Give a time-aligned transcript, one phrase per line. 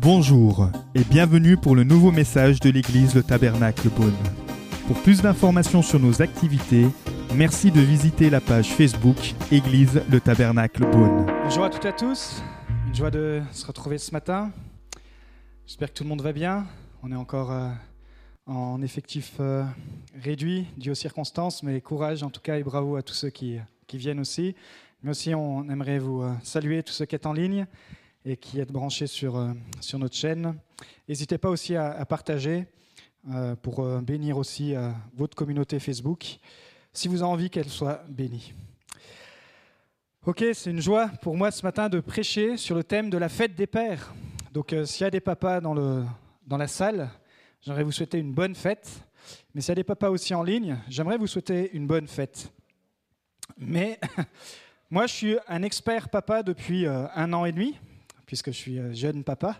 [0.00, 4.12] Bonjour et bienvenue pour le nouveau message de l'église Le Tabernacle Beaune.
[4.86, 6.86] Pour plus d'informations sur nos activités,
[7.34, 9.16] merci de visiter la page Facebook
[9.50, 11.26] Église Le Tabernacle Beaune.
[11.44, 12.42] Bonjour à toutes et à tous,
[12.88, 14.50] une joie de se retrouver ce matin.
[15.66, 16.66] J'espère que tout le monde va bien.
[17.02, 17.70] On est encore euh,
[18.46, 19.64] en effectif euh,
[20.20, 23.58] réduit dû aux circonstances, mais courage en tout cas et bravo à tous ceux qui,
[23.86, 24.54] qui viennent aussi.
[25.02, 27.66] Mais aussi, on aimerait vous euh, saluer tous ceux qui êtes en ligne
[28.24, 30.56] et qui êtes branchés sur, euh, sur notre chaîne.
[31.08, 32.66] N'hésitez pas aussi à, partager
[33.28, 34.74] euh, pour bénir aussi
[35.16, 36.38] votre communauté Facebook,
[36.92, 38.54] si vous avez envie qu'elle soit bénie.
[40.24, 43.28] Ok, c'est une joie pour moi ce matin de prêcher sur le thème de la
[43.28, 44.14] fête des pères.
[44.52, 46.04] Donc s'il y a des papas dans, le,
[46.46, 47.10] dans la salle,
[47.60, 49.04] j'aimerais vous souhaiter une bonne fête.
[49.52, 52.52] Mais s'il y a des papas aussi en ligne, j'aimerais vous souhaiter une bonne fête.
[53.58, 53.98] Mais
[54.92, 57.78] moi, je suis un expert papa depuis euh, un an et demi,
[58.26, 59.56] puisque je suis euh, jeune papa.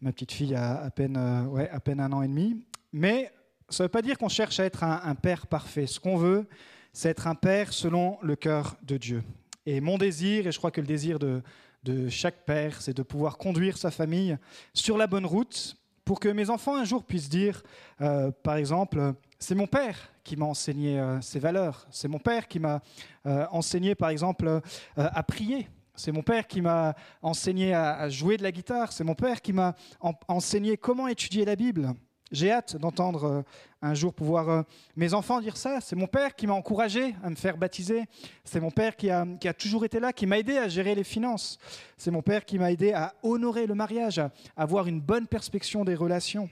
[0.00, 2.60] Ma petite fille a à peine, euh, ouais, à peine un an et demi.
[2.92, 3.32] Mais
[3.68, 5.86] ça ne veut pas dire qu'on cherche à être un, père parfait.
[5.86, 6.48] Ce qu'on veut,
[6.92, 9.22] c'est être un père selon le cœur de Dieu.
[9.66, 13.38] Et mon désir, et je crois que le désir de chaque père, c'est de pouvoir
[13.38, 14.36] conduire sa famille
[14.74, 15.76] sur la bonne route
[16.10, 17.62] pour que mes enfants un jour puissent dire,
[18.00, 22.48] euh, par exemple, c'est mon père qui m'a enseigné euh, ces valeurs, c'est mon père
[22.48, 22.82] qui m'a
[23.26, 24.60] euh, enseigné, par exemple,
[24.96, 25.68] à prier.
[25.94, 28.92] C'est mon père qui m'a enseigné à, jouer de la guitare.
[28.92, 31.94] C'est mon père qui m'a en- enseigné comment étudier la Bible.
[32.30, 33.42] J'ai hâte d'entendre euh,
[33.82, 34.62] un jour pouvoir euh,
[34.94, 35.80] mes enfants dire ça.
[35.80, 38.04] C'est mon père qui m'a encouragé à me faire baptiser.
[38.44, 40.94] C'est mon père qui a, qui a toujours été là, qui m'a aidé à gérer
[40.94, 41.58] les finances.
[41.96, 45.84] C'est mon père qui m'a aidé à honorer le mariage, à avoir une bonne perspection
[45.84, 46.48] des relations.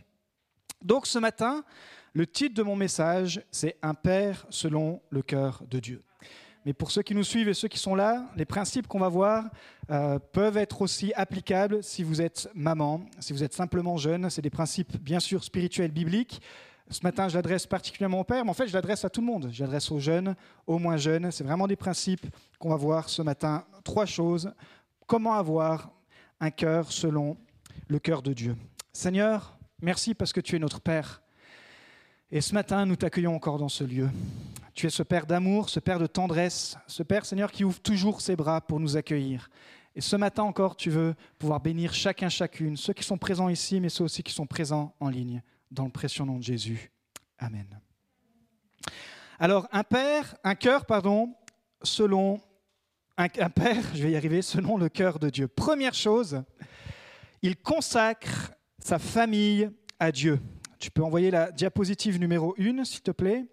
[0.82, 1.64] Donc ce matin,
[2.12, 6.02] le titre de mon message, c'est Un père selon le cœur de Dieu.
[6.68, 9.08] Mais pour ceux qui nous suivent et ceux qui sont là, les principes qu'on va
[9.08, 9.46] voir
[9.90, 14.28] euh, peuvent être aussi applicables si vous êtes maman, si vous êtes simplement jeune.
[14.28, 16.42] C'est des principes bien sûr spirituels bibliques.
[16.90, 19.26] Ce matin, je l'adresse particulièrement au père, mais en fait, je l'adresse à tout le
[19.26, 19.48] monde.
[19.50, 20.36] Je l'adresse aux jeunes,
[20.66, 21.30] aux moins jeunes.
[21.30, 22.26] C'est vraiment des principes
[22.58, 23.64] qu'on va voir ce matin.
[23.82, 24.52] Trois choses.
[25.06, 25.90] Comment avoir
[26.38, 27.38] un cœur selon
[27.86, 28.54] le cœur de Dieu?
[28.92, 31.22] Seigneur, merci parce que tu es notre Père.
[32.30, 34.10] Et ce matin, nous t'accueillons encore dans ce lieu.
[34.74, 38.20] Tu es ce Père d'amour, ce Père de tendresse, ce Père, Seigneur, qui ouvre toujours
[38.20, 39.48] ses bras pour nous accueillir.
[39.94, 43.80] Et ce matin encore, tu veux pouvoir bénir chacun, chacune, ceux qui sont présents ici,
[43.80, 46.92] mais ceux aussi qui sont présents en ligne, dans le précieux nom de Jésus.
[47.38, 47.66] Amen.
[49.38, 51.34] Alors, un Père, un cœur, pardon,
[51.82, 52.42] selon
[53.16, 55.48] un, un Père, je vais y arriver, selon le cœur de Dieu.
[55.48, 56.42] Première chose,
[57.40, 60.38] il consacre sa famille à Dieu.
[60.78, 63.44] Tu peux envoyer la diapositive numéro 1, s'il te plaît.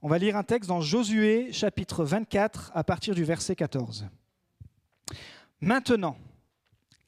[0.00, 4.06] On va lire un texte dans Josué chapitre 24 à partir du verset 14.
[5.60, 6.16] Maintenant,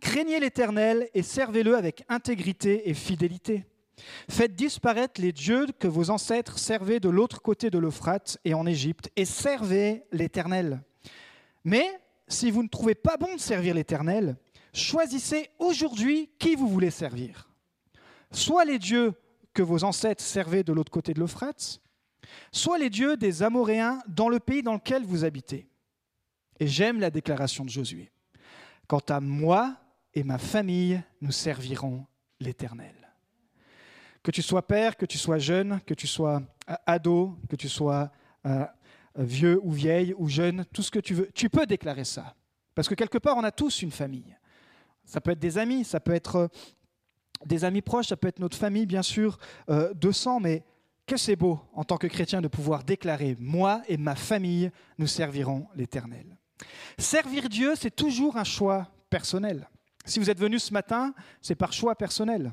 [0.00, 3.64] craignez l'Éternel et servez-le avec intégrité et fidélité.
[4.28, 8.66] Faites disparaître les dieux que vos ancêtres servaient de l'autre côté de l'Euphrate et en
[8.66, 10.82] Égypte, et servez l'Éternel.
[11.62, 11.88] Mais
[12.26, 14.36] si vous ne trouvez pas bon de servir l'Éternel,
[14.72, 17.48] choisissez aujourd'hui qui vous voulez servir.
[18.32, 19.14] Soit les dieux
[19.54, 21.80] que vos ancêtres servaient de l'autre côté de l'Euphrate,
[22.52, 25.68] soit les dieux des Amoréens dans le pays dans lequel vous habitez.
[26.60, 28.10] Et j'aime la déclaration de Josué.
[28.86, 29.76] Quant à moi
[30.12, 32.06] et ma famille, nous servirons
[32.40, 32.94] l'Éternel.
[34.22, 37.68] Que tu sois père, que tu sois jeune, que tu sois euh, ado, que tu
[37.68, 38.10] sois
[38.46, 38.64] euh,
[39.16, 42.34] vieux ou vieille ou jeune, tout ce que tu veux, tu peux déclarer ça.
[42.74, 44.36] Parce que quelque part, on a tous une famille.
[45.04, 46.48] Ça peut être des amis, ça peut être euh,
[47.44, 50.64] des amis proches, ça peut être notre famille, bien sûr, euh, de sang, mais
[51.06, 55.06] que c'est beau en tant que chrétien de pouvoir déclarer, moi et ma famille, nous
[55.06, 56.36] servirons l'Éternel.
[56.98, 59.68] Servir Dieu, c'est toujours un choix personnel.
[60.04, 62.52] Si vous êtes venu ce matin, c'est par choix personnel.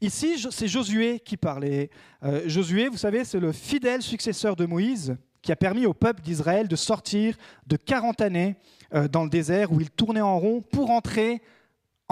[0.00, 1.64] Ici, c'est Josué qui parle.
[1.64, 1.90] Et,
[2.24, 6.22] euh, Josué, vous savez, c'est le fidèle successeur de Moïse qui a permis au peuple
[6.22, 7.36] d'Israël de sortir
[7.66, 8.56] de 40 années
[8.94, 11.42] euh, dans le désert où il tournait en rond pour entrer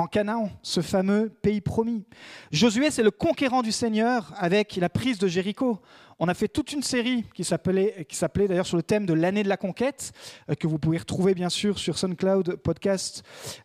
[0.00, 2.05] en Canaan, ce fameux pays promis.
[2.50, 5.79] Josué, c'est le conquérant du Seigneur avec la prise de Jéricho.
[6.19, 9.12] On a fait toute une série qui s'appelait, qui s'appelait d'ailleurs sur le thème de
[9.12, 10.12] l'année de la conquête,
[10.49, 13.23] euh, que vous pouvez retrouver bien sûr sur SoundCloud Podcast.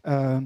[0.07, 0.41] Euh,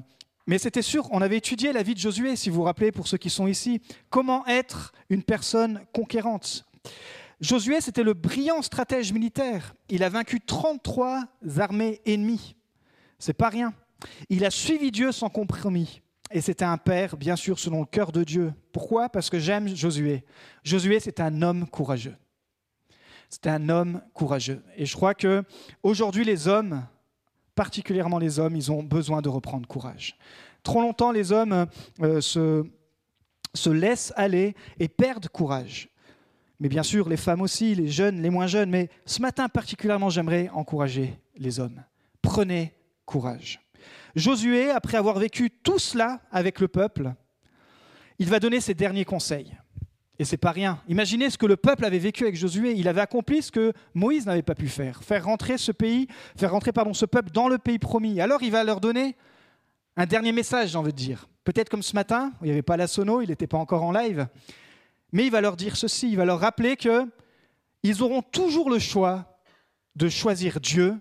[0.45, 3.07] mais c'était sûr, on avait étudié la vie de Josué, si vous vous rappelez, pour
[3.07, 3.81] ceux qui sont ici.
[4.11, 6.65] Comment être une personne conquérante?
[7.41, 9.73] Josué, c'était le brillant stratège militaire.
[9.89, 11.23] Il a vaincu 33
[11.57, 12.55] armées ennemies.
[13.17, 13.73] C'est pas rien.
[14.29, 16.01] Il a suivi Dieu sans compromis.
[16.31, 18.53] Et c'était un père, bien sûr, selon le cœur de Dieu.
[18.71, 19.09] Pourquoi?
[19.09, 20.23] Parce que j'aime Josué.
[20.63, 22.15] Josué, c'est un homme courageux.
[23.29, 24.63] C'est un homme courageux.
[24.75, 25.43] Et je crois que
[25.83, 26.83] aujourd'hui, les hommes
[27.59, 30.15] particulièrement les hommes, ils ont besoin de reprendre courage.
[30.63, 31.65] Trop longtemps, les hommes
[32.01, 32.65] euh, se,
[33.53, 35.89] se laissent aller et perdent courage.
[36.61, 38.69] Mais bien sûr, les femmes aussi, les jeunes, les moins jeunes.
[38.69, 41.83] Mais ce matin particulièrement, j'aimerais encourager les hommes.
[42.21, 42.73] Prenez
[43.05, 43.59] courage.
[44.19, 47.13] Josué, après avoir vécu tout cela avec le peuple,
[48.19, 49.57] il va donner ses derniers conseils.
[50.19, 50.81] Et c'est pas rien.
[50.89, 52.73] Imaginez ce que le peuple avait vécu avec Josué.
[52.73, 56.51] Il avait accompli ce que Moïse n'avait pas pu faire, faire rentrer ce pays, faire
[56.51, 58.19] rentrer pardon ce peuple dans le pays promis.
[58.19, 59.15] Alors il va leur donner
[59.95, 61.29] un dernier message, j'ai envie de dire.
[61.45, 63.93] Peut-être comme ce matin, il n'y avait pas la sono, il n'était pas encore en
[63.93, 64.27] live,
[65.13, 66.09] mais il va leur dire ceci.
[66.09, 67.07] Il va leur rappeler que
[67.83, 69.39] ils auront toujours le choix
[69.95, 70.99] de choisir Dieu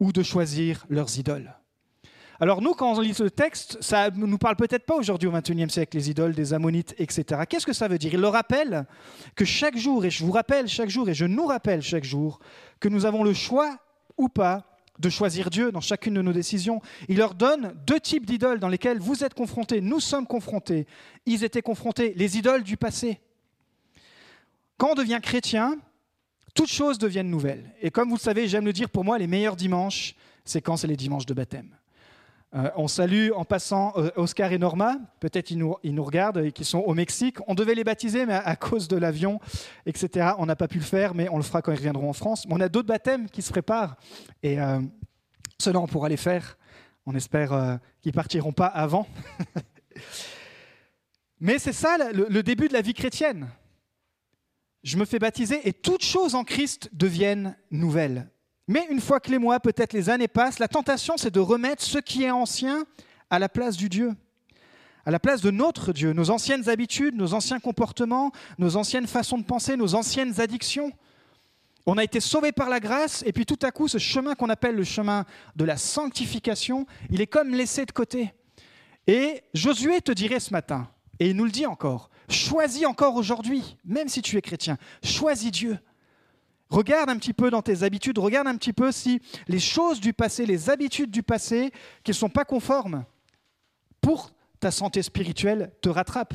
[0.00, 1.54] ou de choisir leurs idoles.
[2.38, 5.32] Alors nous, quand on lit ce texte, ça ne nous parle peut-être pas aujourd'hui au
[5.32, 7.42] XXIe siècle, les idoles des Ammonites, etc.
[7.48, 8.12] Qu'est-ce que ça veut dire?
[8.12, 8.86] Il leur rappelle
[9.34, 12.38] que chaque jour, et je vous rappelle chaque jour, et je nous rappelle chaque jour,
[12.78, 13.78] que nous avons le choix
[14.18, 14.64] ou pas
[14.98, 16.80] de choisir Dieu dans chacune de nos décisions.
[17.08, 20.86] Il leur donne deux types d'idoles dans lesquelles vous êtes confrontés, nous sommes confrontés.
[21.26, 23.20] Ils étaient confrontés, les idoles du passé.
[24.78, 25.76] Quand on devient chrétien,
[26.54, 27.72] toutes choses deviennent nouvelles.
[27.80, 30.76] Et comme vous le savez, j'aime le dire, pour moi, les meilleurs dimanches, c'est quand
[30.76, 31.76] c'est les dimanches de baptême.
[32.54, 36.64] Euh, on salue en passant euh, Oscar et Norma, peut-être ils nous, regardent et qui
[36.64, 37.38] sont au Mexique.
[37.48, 39.40] On devait les baptiser, mais à, cause de l'avion,
[39.84, 42.12] etc., on n'a pas pu le faire, mais on le fera quand ils reviendront en
[42.12, 42.46] France.
[42.48, 43.96] on a d'autres baptêmes qui se préparent,
[44.42, 44.80] et euh,
[45.58, 46.56] cela, on pourra les faire.
[47.04, 49.06] On espère qu'ils partiront pas avant.
[51.40, 53.48] mais c'est ça le début de la vie chrétienne.
[54.82, 58.28] Je me fais baptiser et toutes choses en Christ deviennent nouvelles.
[58.68, 61.82] Mais une fois que les mois, peut-être les années passent, la tentation, c'est de remettre
[61.82, 62.84] ce qui est ancien
[63.30, 64.12] à la place du Dieu,
[65.04, 69.38] à la place de notre Dieu, nos anciennes habitudes, nos anciens comportements, nos anciennes façons
[69.38, 70.90] de penser, nos anciennes addictions.
[71.86, 74.48] On a été sauvé par la grâce, et puis tout à coup, ce chemin qu'on
[74.48, 75.24] appelle le chemin
[75.54, 78.34] de la sanctification, il est comme laissé de côté.
[79.06, 80.88] Et Josué te dirait ce matin,
[81.20, 85.52] et il nous le dit encore, choisis encore aujourd'hui, même si tu es chrétien, choisis
[85.52, 85.78] Dieu.
[86.68, 90.12] Regarde un petit peu dans tes habitudes, regarde un petit peu si les choses du
[90.12, 91.70] passé, les habitudes du passé
[92.02, 93.04] qui ne sont pas conformes
[94.00, 96.34] pour ta santé spirituelle te rattrapent.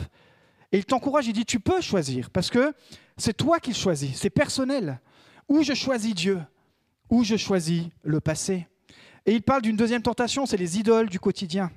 [0.71, 2.73] Et il t'encourage, il dit, tu peux choisir, parce que
[3.17, 5.01] c'est toi qui choisis, c'est personnel.
[5.49, 6.39] Ou je choisis Dieu,
[7.09, 8.67] ou je choisis le passé.
[9.25, 11.71] Et il parle d'une deuxième tentation, c'est les idoles du quotidien.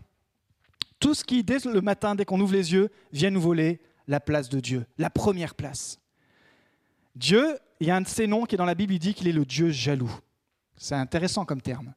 [1.01, 4.21] Tout ce qui, dès le matin, dès qu'on ouvre les yeux, vient nous voler la
[4.21, 5.99] place de Dieu, la première place.
[7.15, 9.15] Dieu il y a un de ses noms qui est dans la Bible, il dit
[9.15, 10.11] qu'il est le Dieu jaloux.
[10.77, 11.93] C'est intéressant comme terme.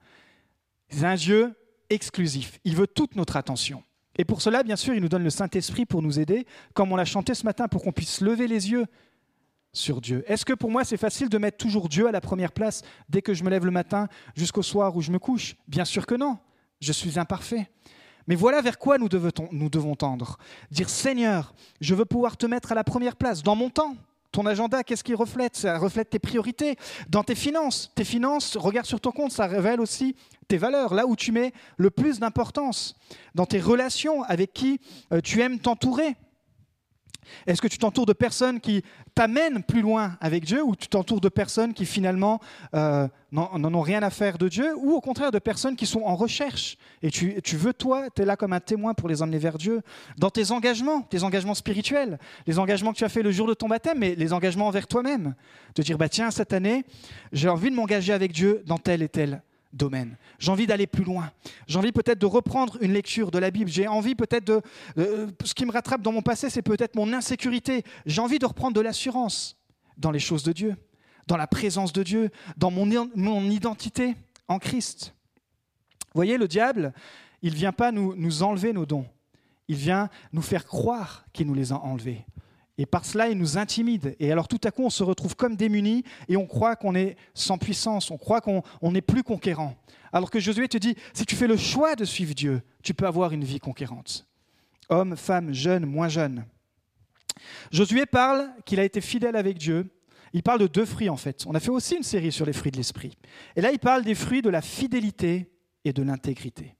[0.89, 1.53] C'est un Dieu
[1.89, 2.59] exclusif.
[2.63, 3.83] Il veut toute notre attention.
[4.17, 6.95] Et pour cela, bien sûr, il nous donne le Saint-Esprit pour nous aider, comme on
[6.95, 8.85] l'a chanté ce matin, pour qu'on puisse lever les yeux
[9.73, 10.23] sur Dieu.
[10.27, 13.21] Est-ce que pour moi, c'est facile de mettre toujours Dieu à la première place dès
[13.21, 15.55] que je me lève le matin jusqu'au soir où je me couche?
[15.67, 16.39] Bien sûr que non.
[16.81, 17.69] Je suis imparfait.
[18.27, 20.37] Mais voilà vers quoi nous devons, nous devons tendre.
[20.71, 23.95] Dire Seigneur, je veux pouvoir te mettre à la première place dans mon temps,
[24.31, 25.55] ton agenda, qu'est-ce qu'il reflète?
[25.55, 26.75] Ça reflète tes priorités.
[27.09, 30.15] Dans tes finances, tes finances, regarde sur ton compte, ça révèle aussi
[30.47, 32.95] tes valeurs, là où tu mets le plus d'importance.
[33.35, 34.79] Dans tes relations, avec qui
[35.11, 36.15] euh, tu aimes t'entourer.
[37.45, 38.83] Est-ce que tu t'entoures de personnes qui
[39.15, 42.39] t'amènent plus loin avec Dieu ou tu t'entoures de personnes qui finalement
[42.75, 46.01] euh, n'en ont rien à faire de Dieu ou au contraire de personnes qui sont
[46.01, 49.21] en recherche et tu, tu veux toi, tu es là comme un témoin pour les
[49.21, 49.81] emmener vers Dieu?
[50.17, 53.53] Dans tes engagements, tes engagements spirituels, les engagements que tu as fait le jour de
[53.53, 55.35] ton baptême, mais les engagements envers toi-même.
[55.75, 56.85] De dire, bah, tiens, cette année,
[57.31, 59.41] j'ai envie de m'engager avec Dieu dans tel et tel
[59.73, 60.17] domaine.
[60.39, 61.31] J'ai envie d'aller plus loin.
[61.67, 63.69] J'ai envie peut-être de reprendre une lecture de la Bible.
[63.69, 64.61] J'ai envie peut-être de...
[64.97, 67.83] Euh, ce qui me rattrape dans mon passé, c'est peut-être mon insécurité.
[68.05, 69.57] J'ai envie de reprendre de l'assurance
[69.97, 70.75] dans les choses de Dieu,
[71.27, 74.15] dans la présence de Dieu, dans mon, mon identité
[74.47, 75.13] en Christ.
[76.07, 76.93] Vous voyez, le diable,
[77.41, 79.05] il ne vient pas nous, nous enlever nos dons.
[79.67, 82.25] Il vient nous faire croire qu'il nous les a enlevés.
[82.77, 84.15] Et par cela, il nous intimide.
[84.19, 87.17] Et alors tout à coup, on se retrouve comme démunis et on croit qu'on est
[87.33, 89.75] sans puissance, on croit qu'on n'est plus conquérant.
[90.13, 93.07] Alors que Josué te dit, si tu fais le choix de suivre Dieu, tu peux
[93.07, 94.27] avoir une vie conquérante.
[94.89, 96.45] Homme, femme, jeune, moins jeune.
[97.71, 99.89] Josué parle qu'il a été fidèle avec Dieu.
[100.33, 101.45] Il parle de deux fruits en fait.
[101.47, 103.17] On a fait aussi une série sur les fruits de l'esprit.
[103.55, 105.51] Et là, il parle des fruits de la fidélité
[105.83, 106.75] et de l'intégrité.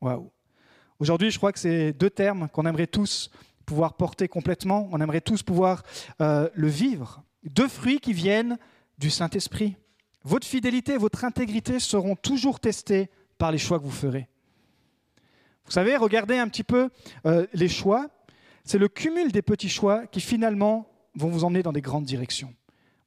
[0.00, 0.30] Waouh.
[0.98, 3.30] Aujourd'hui, je crois que c'est deux termes qu'on aimerait tous
[3.70, 5.84] pouvoir porter complètement, on aimerait tous pouvoir
[6.20, 7.22] euh, le vivre.
[7.44, 8.58] Deux fruits qui viennent
[8.98, 9.76] du Saint-Esprit.
[10.24, 14.26] Votre fidélité et votre intégrité seront toujours testés par les choix que vous ferez.
[15.66, 16.90] Vous savez, regardez un petit peu
[17.26, 18.08] euh, les choix.
[18.64, 22.52] C'est le cumul des petits choix qui finalement vont vous emmener dans des grandes directions.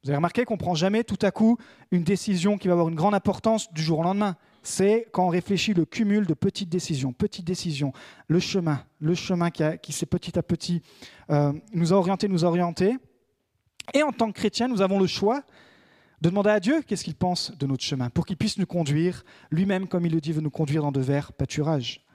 [0.01, 1.58] Vous avez remarqué qu'on ne prend jamais tout à coup
[1.91, 4.38] une décision qui va avoir une grande importance du jour au lendemain.
[4.63, 7.93] C'est quand on réfléchit le cumul de petites décisions, petites décisions,
[8.27, 10.82] le chemin, le chemin qui, qui s'est petit à petit
[11.29, 12.98] euh, nous a orientés, nous a orientés.
[13.93, 15.43] Et en tant que chrétien, nous avons le choix
[16.22, 19.25] de demander à Dieu qu'est-ce qu'il pense de notre chemin, pour qu'il puisse nous conduire,
[19.51, 22.05] lui-même, comme il le dit, veut nous conduire dans de verts pâturages.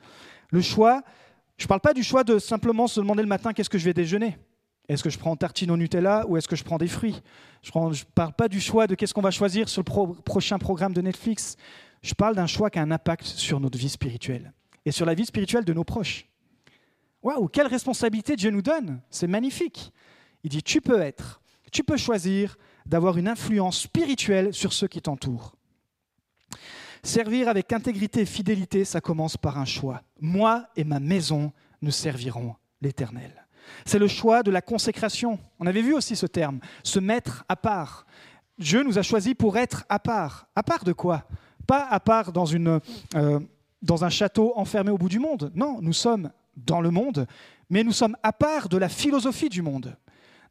[0.50, 1.02] Le choix,
[1.58, 3.84] je ne parle pas du choix de simplement se demander le matin qu'est-ce que je
[3.84, 4.38] vais déjeuner?
[4.88, 7.20] Est-ce que je prends tartine au Nutella ou est-ce que je prends des fruits?
[7.62, 10.94] Je ne parle pas du choix de qu'est-ce qu'on va choisir sur le prochain programme
[10.94, 11.58] de Netflix.
[12.02, 14.52] Je parle d'un choix qui a un impact sur notre vie spirituelle
[14.84, 16.26] et sur la vie spirituelle de nos proches.
[17.22, 19.92] Waouh, quelle responsabilité Dieu nous donne C'est magnifique.
[20.44, 21.40] Il dit, tu peux être,
[21.72, 25.56] tu peux choisir d'avoir une influence spirituelle sur ceux qui t'entourent.
[27.02, 30.02] Servir avec intégrité et fidélité, ça commence par un choix.
[30.20, 31.52] Moi et ma maison,
[31.82, 33.46] nous servirons l'Éternel.
[33.84, 35.38] C'est le choix de la consécration.
[35.58, 38.06] On avait vu aussi ce terme, se mettre à part.
[38.58, 40.48] Dieu nous a choisis pour être à part.
[40.56, 41.24] À part de quoi?
[41.68, 42.80] Pas à part dans, une,
[43.14, 43.40] euh,
[43.82, 45.52] dans un château enfermé au bout du monde.
[45.54, 47.26] Non, nous sommes dans le monde,
[47.70, 49.94] mais nous sommes à part de la philosophie du monde.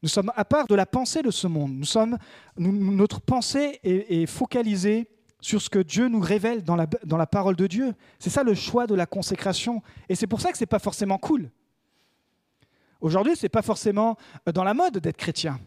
[0.03, 1.73] Nous sommes à part de la pensée de ce monde.
[1.73, 2.19] Nous sommes,
[2.57, 5.09] notre pensée est, focalisée
[5.41, 7.95] sur ce que Dieu nous révèle dans la, dans la parole de Dieu.
[8.19, 9.81] C'est ça le choix de la consécration.
[10.07, 11.49] Et c'est pour ça que ce n'est pas forcément cool.
[13.01, 15.59] Aujourd'hui, ce n'est pas forcément euh, dans la mode d'être chrétien.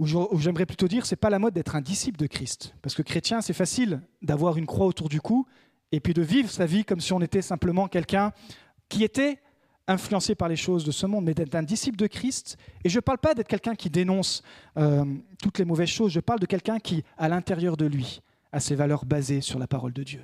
[0.00, 2.74] Ou j'aimerais plutôt dire, ce n'est pas la mode d'être un disciple de Christ.
[2.80, 5.46] Parce que chrétien, c'est facile d'avoir une croix autour du cou
[5.92, 8.32] et puis de vivre sa vie comme si on était simplement quelqu'un
[8.88, 9.38] qui était
[9.86, 12.56] influencé par les choses de ce monde, mais d'être un disciple de Christ.
[12.82, 14.42] Et je ne parle pas d'être quelqu'un qui dénonce
[14.78, 15.04] euh,
[15.42, 18.76] toutes les mauvaises choses, je parle de quelqu'un qui, à l'intérieur de lui, a ses
[18.76, 20.22] valeurs basées sur la parole de Dieu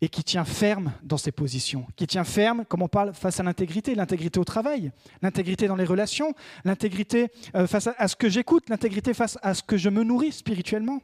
[0.00, 3.42] et qui tient ferme dans ses positions, qui tient ferme, comme on parle, face à
[3.42, 6.34] l'intégrité, l'intégrité au travail, l'intégrité dans les relations,
[6.64, 10.32] l'intégrité euh, face à, ce que j'écoute, l'intégrité face à ce que je me nourris
[10.32, 11.00] spirituellement.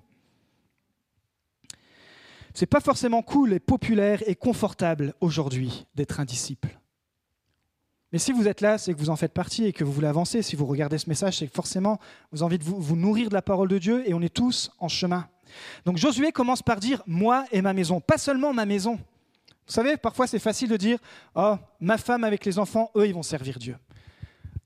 [2.52, 6.78] C'est pas forcément cool et populaire et confortable aujourd'hui d'être un disciple.
[8.12, 10.08] Mais si vous êtes là, c'est que vous en faites partie et que vous voulez
[10.08, 10.42] avancer.
[10.42, 12.00] Si vous regardez ce message, c'est que forcément,
[12.32, 14.72] vous avez envie de vous nourrir de la parole de Dieu et on est tous
[14.80, 15.28] en chemin.
[15.84, 18.94] Donc Josué commence par dire moi et ma maison, pas seulement ma maison.
[18.94, 20.98] Vous savez, parfois c'est facile de dire
[21.34, 23.76] oh, ma femme avec les enfants, eux, ils vont servir Dieu.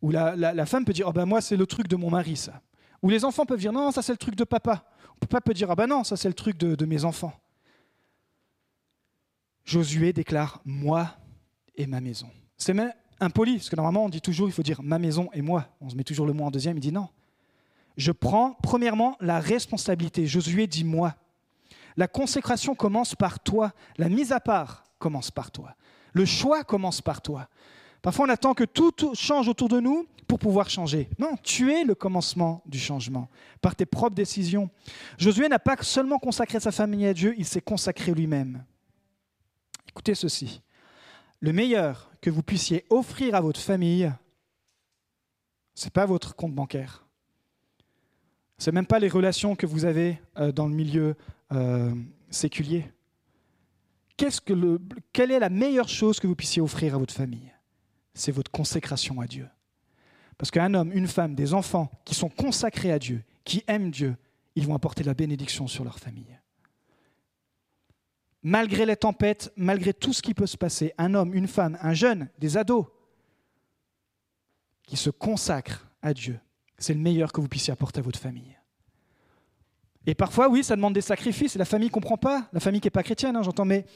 [0.01, 2.61] Ou la, femme peut dire oh, ben moi, c'est le truc de mon mari, ça.
[3.03, 4.85] Ou les enfants peuvent dire non, ça c'est le truc de papa.
[5.17, 7.33] Ou papa peut dire ah ben non, ça c'est le truc de, de mes enfants.
[9.65, 11.17] Josué déclare moi
[11.77, 12.29] et ma maison.
[12.57, 15.43] C'est même impoli, parce que normalement on dit toujours il faut dire ma maison et
[15.43, 15.69] moi.
[15.81, 17.09] On se met toujours le mot en deuxième, il dit non.
[17.97, 20.27] Je prends premièrement la responsabilité.
[20.27, 21.15] Josué dit moi.
[21.97, 23.73] La consécration commence par toi.
[23.99, 25.77] La mise à part commence par toi.
[26.13, 27.49] Le choix commence par toi.
[28.03, 31.09] Parfois, on attend que tout change autour de nous pour pouvoir changer.
[31.19, 33.29] Non, tu es le commencement du changement
[33.61, 34.71] par tes propres décisions.
[35.19, 38.65] Josué n'a pas seulement consacré sa famille à Dieu, il s'est consacré lui-même.
[39.89, 40.61] Écoutez ceci.
[41.41, 44.13] Le meilleur que vous puissiez offrir à votre famille,
[45.75, 47.04] ce n'est pas votre compte bancaire.
[48.59, 51.17] Ce n'est même pas les relations que vous avez euh, dans le milieu
[51.53, 51.95] euh,
[52.31, 52.85] séculier.
[54.17, 54.81] que
[55.13, 57.53] quelle est la meilleure chose que vous puissiez offrir à votre famille?
[58.15, 59.49] C'est votre consécration à Dieu.
[60.39, 64.17] Parce qu'un homme, une femme, des enfants qui sont consacrés à Dieu, qui aiment Dieu,
[64.57, 66.39] ils vont apporter la bénédiction sur leur famille.
[68.43, 71.95] Malgré les tempêtes, malgré tout ce qui peut se passer, un homme, une femme, un
[71.95, 72.87] jeune, des ados,
[74.83, 76.39] qui se consacrent à Dieu,
[76.85, 78.57] c'est le meilleur que vous puissiez apporter à votre famille.
[80.07, 82.81] Et parfois, oui, ça demande des sacrifices, et la famille ne comprend pas, la famille
[82.81, 83.87] qui n'est pas chrétienne, hein, j'entends, mais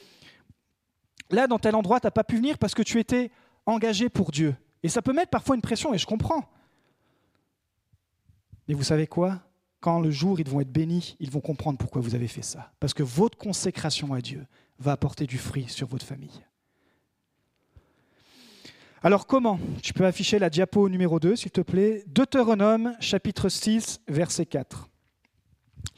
[1.29, 3.31] là, dans tel endroit, tu n'as pas pu venir parce que tu étais
[3.65, 4.55] engagé pour Dieu.
[4.81, 6.49] Et ça peut mettre parfois une pression, et je comprends.
[8.67, 9.39] Mais vous savez quoi?
[9.81, 12.71] Quand le jour, ils vont être bénis, ils vont comprendre pourquoi vous avez fait ça.
[12.79, 14.45] Parce que votre consécration à Dieu
[14.79, 16.43] va apporter du fruit sur votre famille.
[19.01, 22.03] Alors comment Tu peux afficher la diapo numéro 2, s'il te plaît?
[22.07, 24.89] Deutéronome, chapitre 6, verset 4.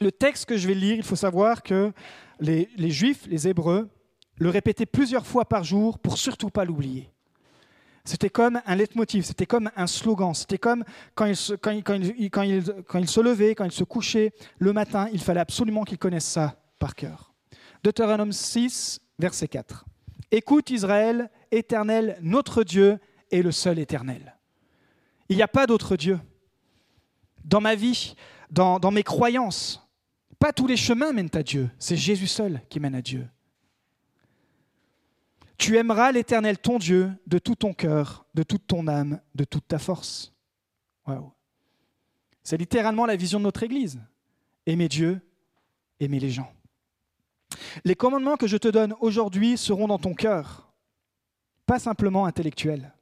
[0.00, 1.92] Le texte que je vais lire, il faut savoir que
[2.38, 3.90] les, Juifs, les Hébreux,
[4.36, 7.10] le répétaient plusieurs fois par jour pour surtout pas l'oublier.
[8.04, 10.84] C'était comme un leitmotiv, c'était comme un slogan, c'était comme
[11.16, 15.20] quand ils, se, quand, quand, quand, se levaient, quand ils se couchaient le matin, il
[15.20, 17.32] fallait absolument qu'ils connaissent ça par cœur.
[17.82, 19.86] Deutéronome 6, verset 4.
[20.30, 22.98] Écoute Israël, éternel, notre Dieu
[23.30, 24.36] est le seul éternel.
[25.28, 26.18] Il n'y a pas d'autre Dieu.
[27.44, 28.14] Dans ma vie,
[28.50, 29.88] dans, dans mes croyances,
[30.38, 33.28] pas tous les chemins mènent à Dieu, c'est Jésus seul qui mène à Dieu.
[35.56, 39.68] Tu aimeras l'Éternel ton Dieu de tout ton cœur, de toute ton âme, de toute
[39.68, 40.32] ta force.
[42.42, 44.00] C'est littéralement la vision de notre Église.
[44.66, 45.20] Aimer Dieu,
[46.00, 46.52] aimer les gens.
[47.84, 50.71] Les commandements que je te donne aujourd'hui seront dans ton cœur,
[51.72, 52.92] pas simplement intellectuels.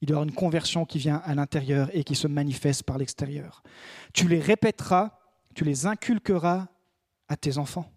[0.00, 3.62] Il y aura une conversion qui vient à l'intérieur et qui se manifeste par l'extérieur.
[4.14, 5.18] Tu les répéteras,
[5.54, 6.68] tu les inculqueras
[7.28, 7.92] à tes enfants.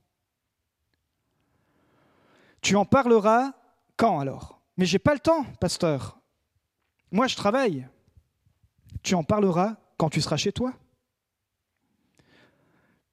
[2.59, 3.53] Tu en parleras
[3.95, 4.59] quand alors?
[4.75, 6.19] Mais j'ai pas le temps, pasteur.
[7.09, 7.87] Moi, je travaille.
[9.03, 10.73] Tu en parleras quand tu seras chez toi.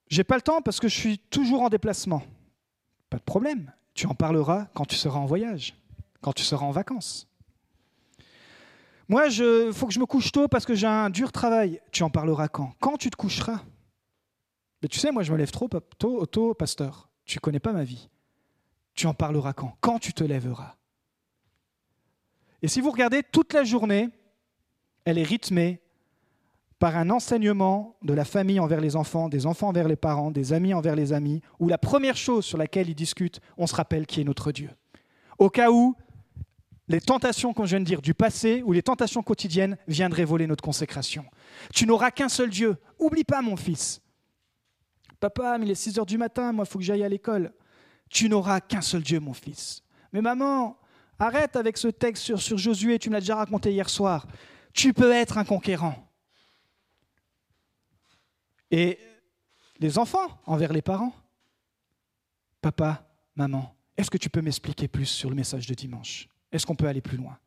[0.09, 2.25] J'ai pas le temps parce que je suis toujours en déplacement.
[3.09, 3.73] Pas de problème.
[3.95, 5.78] Tu en parleras quand tu seras en voyage,
[6.21, 7.29] quand tu seras en vacances.
[9.09, 11.81] Moi, il faut que je me couche tôt parce que j'ai un dur travail.
[11.93, 12.75] Tu en parleras quand?
[12.79, 13.63] Quand tu te coucheras?
[14.83, 17.09] Mais tu sais, moi, je me lève trop tôt, tôt pasteur.
[17.25, 18.09] Tu connais pas ma vie.
[18.95, 19.77] Tu en parleras quand?
[19.81, 20.77] Quand tu te lèveras?
[22.61, 24.11] Et si vous regardez toute la journée,
[25.05, 25.81] elle est rythmée
[26.79, 30.53] par un enseignement de la famille envers les enfants, des enfants envers les parents, des
[30.53, 34.07] amis envers les amis, où la première chose sur laquelle ils discutent, on se rappelle
[34.07, 34.71] qui est notre Dieu.
[35.39, 35.97] Au cas où
[36.89, 40.65] les tentations, comme je de dire, du passé ou les tentations quotidiennes viendraient voler notre
[40.65, 41.25] consécration.
[41.75, 42.77] Tu n'auras qu'un seul Dieu.
[42.99, 44.01] Oublie pas, mon fils.
[45.21, 47.53] Papa, il est 6 heures du matin, moi, il faut que j'aille à l'école.
[48.09, 49.83] Tu n'auras qu'un seul Dieu, mon fils.
[50.13, 50.79] Mais maman,
[51.19, 54.27] arrête avec ce texte sur, sur Josué, tu me l'as déjà raconté hier soir.
[54.73, 56.11] Tu peux être un conquérant.
[58.71, 58.99] Et
[59.79, 61.13] les enfants envers les parents.
[62.63, 66.29] Papa, maman, est-ce que tu peux m'expliquer plus sur le message de dimanche?
[66.53, 67.39] Est-ce qu'on peut aller plus loin?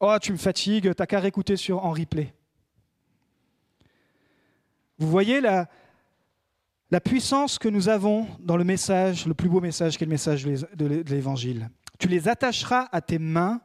[0.00, 2.34] Oh, tu me fatigues, t'as qu'à réécouter sur, en replay.
[4.98, 5.68] Vous voyez la,
[6.90, 10.10] la puissance que nous avons dans le message, le plus beau message qui est le
[10.10, 11.70] message de l'Évangile.
[11.98, 13.60] Tu les attacheras à tes mains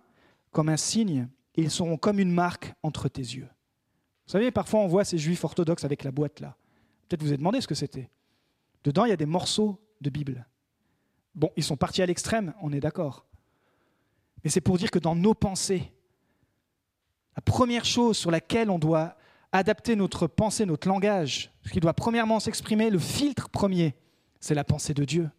[0.51, 3.47] comme un signe, et ils seront comme une marque entre tes yeux.
[4.25, 6.55] Vous savez, parfois on voit ces juifs orthodoxes avec la boîte là.
[7.07, 8.09] Peut-être vous avez demandé ce que c'était.
[8.83, 10.47] Dedans, il y a des morceaux de Bible.
[11.35, 13.25] Bon, ils sont partis à l'extrême, on est d'accord.
[14.43, 15.91] Mais c'est pour dire que dans nos pensées,
[17.36, 19.15] la première chose sur laquelle on doit
[19.51, 23.95] adapter notre pensée, notre langage, ce qui doit premièrement s'exprimer, le filtre premier,
[24.39, 25.30] c'est la pensée de Dieu.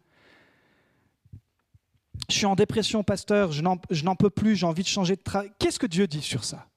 [2.29, 5.51] Je suis en dépression, pasteur, je n'en peux plus, j'ai envie de changer de travail.
[5.59, 6.67] Qu'est-ce que Dieu dit sur ça?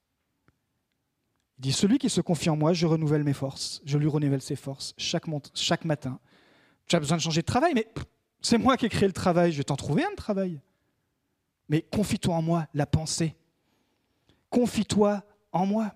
[1.59, 4.43] Il dit, celui qui se confie en moi, je renouvelle mes forces, je lui renouvelle
[4.43, 5.27] ses forces chaque,
[5.85, 6.19] matin.
[6.87, 7.87] Tu as besoin de changer de travail, mais
[8.43, 10.61] c'est moi qui ai créé le travail, je vais t'en trouver un de travail.
[11.69, 13.35] Mais confie-toi en moi, la pensée.
[14.51, 15.95] Confie-toi en moi.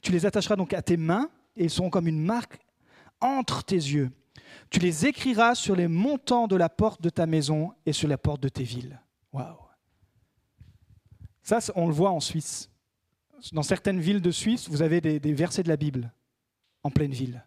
[0.00, 2.58] Tu les attacheras donc à tes mains et ils seront comme une marque
[3.20, 4.10] entre tes yeux.
[4.70, 8.18] Tu les écriras sur les montants de la porte de ta maison et sur la
[8.18, 9.00] porte de tes villes.
[9.32, 9.56] Waouh!
[11.42, 12.70] Ça, on le voit en Suisse
[13.52, 16.12] dans certaines villes de Suisse, vous avez des, versets de la Bible
[16.82, 17.44] en pleine ville.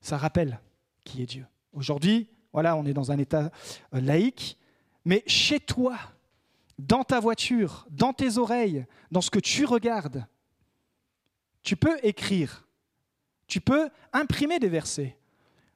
[0.00, 0.60] Ça rappelle
[1.04, 1.46] qui est Dieu.
[1.72, 3.50] Aujourd'hui, voilà, on est dans un état
[3.94, 4.58] euh, laïque,
[5.04, 5.96] mais chez toi,
[6.80, 10.26] dans ta voiture, dans tes oreilles, dans ce que tu regardes,
[11.62, 12.66] tu peux écrire,
[13.46, 15.16] tu peux imprimer des versets.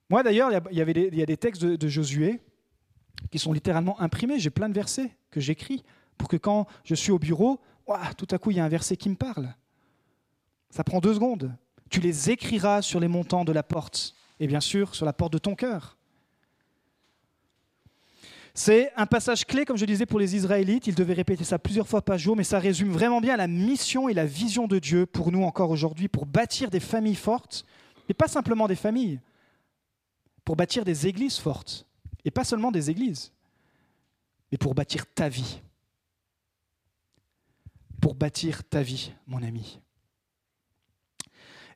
[0.08, 2.40] Moi d'ailleurs, il y, a des textes de, Josué
[3.30, 4.38] qui sont littéralement imprimés.
[4.38, 5.84] J'ai plein de versets que j'écris
[6.16, 7.60] pour que quand je suis au bureau,
[8.16, 9.54] tout à coup, il y a un verset qui me parle.
[10.70, 11.54] Ça prend deux secondes.
[11.90, 15.32] Tu les écriras sur les montants de la porte, et bien sûr sur la porte
[15.32, 15.96] de ton cœur.
[18.54, 20.86] C'est un passage clé, comme je disais, pour les Israélites.
[20.86, 24.08] Ils devaient répéter ça plusieurs fois par jour, mais ça résume vraiment bien la mission
[24.08, 27.66] et la vision de Dieu pour nous encore aujourd'hui, pour bâtir des familles fortes,
[28.08, 29.20] et pas simplement des familles,
[30.44, 31.86] pour bâtir des églises fortes,
[32.24, 33.32] et pas seulement des églises,
[34.52, 35.60] mais pour bâtir ta vie
[38.04, 39.80] pour bâtir ta vie, mon ami.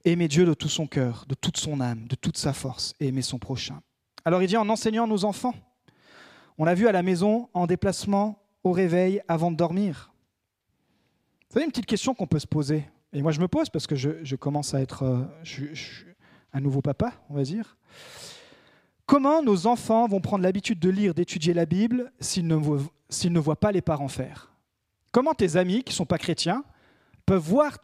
[0.04, 3.06] Aimer Dieu de tout son cœur, de toute son âme, de toute sa force, et
[3.06, 3.80] aimer son prochain.
[4.26, 5.54] Alors il dit en enseignant nos enfants.
[6.58, 10.12] On l'a vu à la maison, en déplacement, au réveil, avant de dormir.
[11.48, 13.86] Vous savez, une petite question qu'on peut se poser, et moi je me pose parce
[13.86, 15.22] que je, commence à être euh,
[16.52, 17.76] un nouveau papa, on va dire.
[19.06, 23.70] Comment nos enfants vont prendre l'habitude de lire, d'étudier la Bible s'ils ne, voient pas
[23.70, 24.52] les parents faire?
[25.12, 26.64] Comment tes amis qui ne sont pas chrétiens
[27.24, 27.78] peuvent voir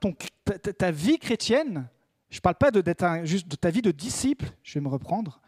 [0.78, 1.88] ta, vie chrétienne?
[2.28, 5.40] Je ne parle pas de ta vie de disciple, je vais me reprendre.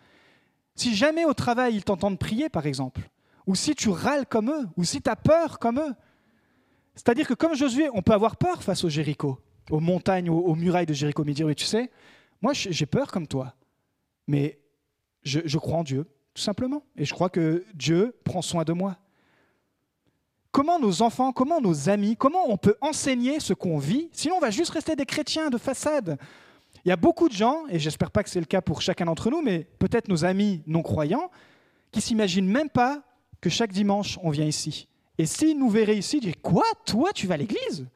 [0.77, 3.03] Si jamais au travail ils t'entendent prier, par exemple,
[3.47, 5.95] ou si tu râles comme eux, ou si tu as peur comme eux,
[6.95, 9.39] c'est-à-dire que comme Josué, on peut avoir peur face au Jéricho,
[9.71, 11.91] aux montagnes, aux, murailles de Jéricho, mais dire, oui, tu sais,
[12.41, 13.55] moi j'ai peur comme toi,
[14.27, 14.59] mais
[15.23, 18.99] je crois en Dieu, tout simplement, et je crois que Dieu prend soin de moi.
[20.51, 24.41] Comment nos enfants, comment nos amis, comment on peut enseigner ce qu'on vit Sinon, on
[24.41, 26.19] va juste rester des chrétiens de façade?
[26.85, 29.05] Il y a beaucoup de gens, et j'espère pas que c'est le cas pour chacun
[29.05, 31.31] d'entre nous, mais peut-être nos amis non-croyants,
[31.91, 33.03] qui s'imaginent même pas
[33.41, 34.89] que chaque dimanche, on vient ici.
[35.19, 37.87] Et s'ils nous verraient ici, ils diraient Quoi Toi, tu vas à l'église?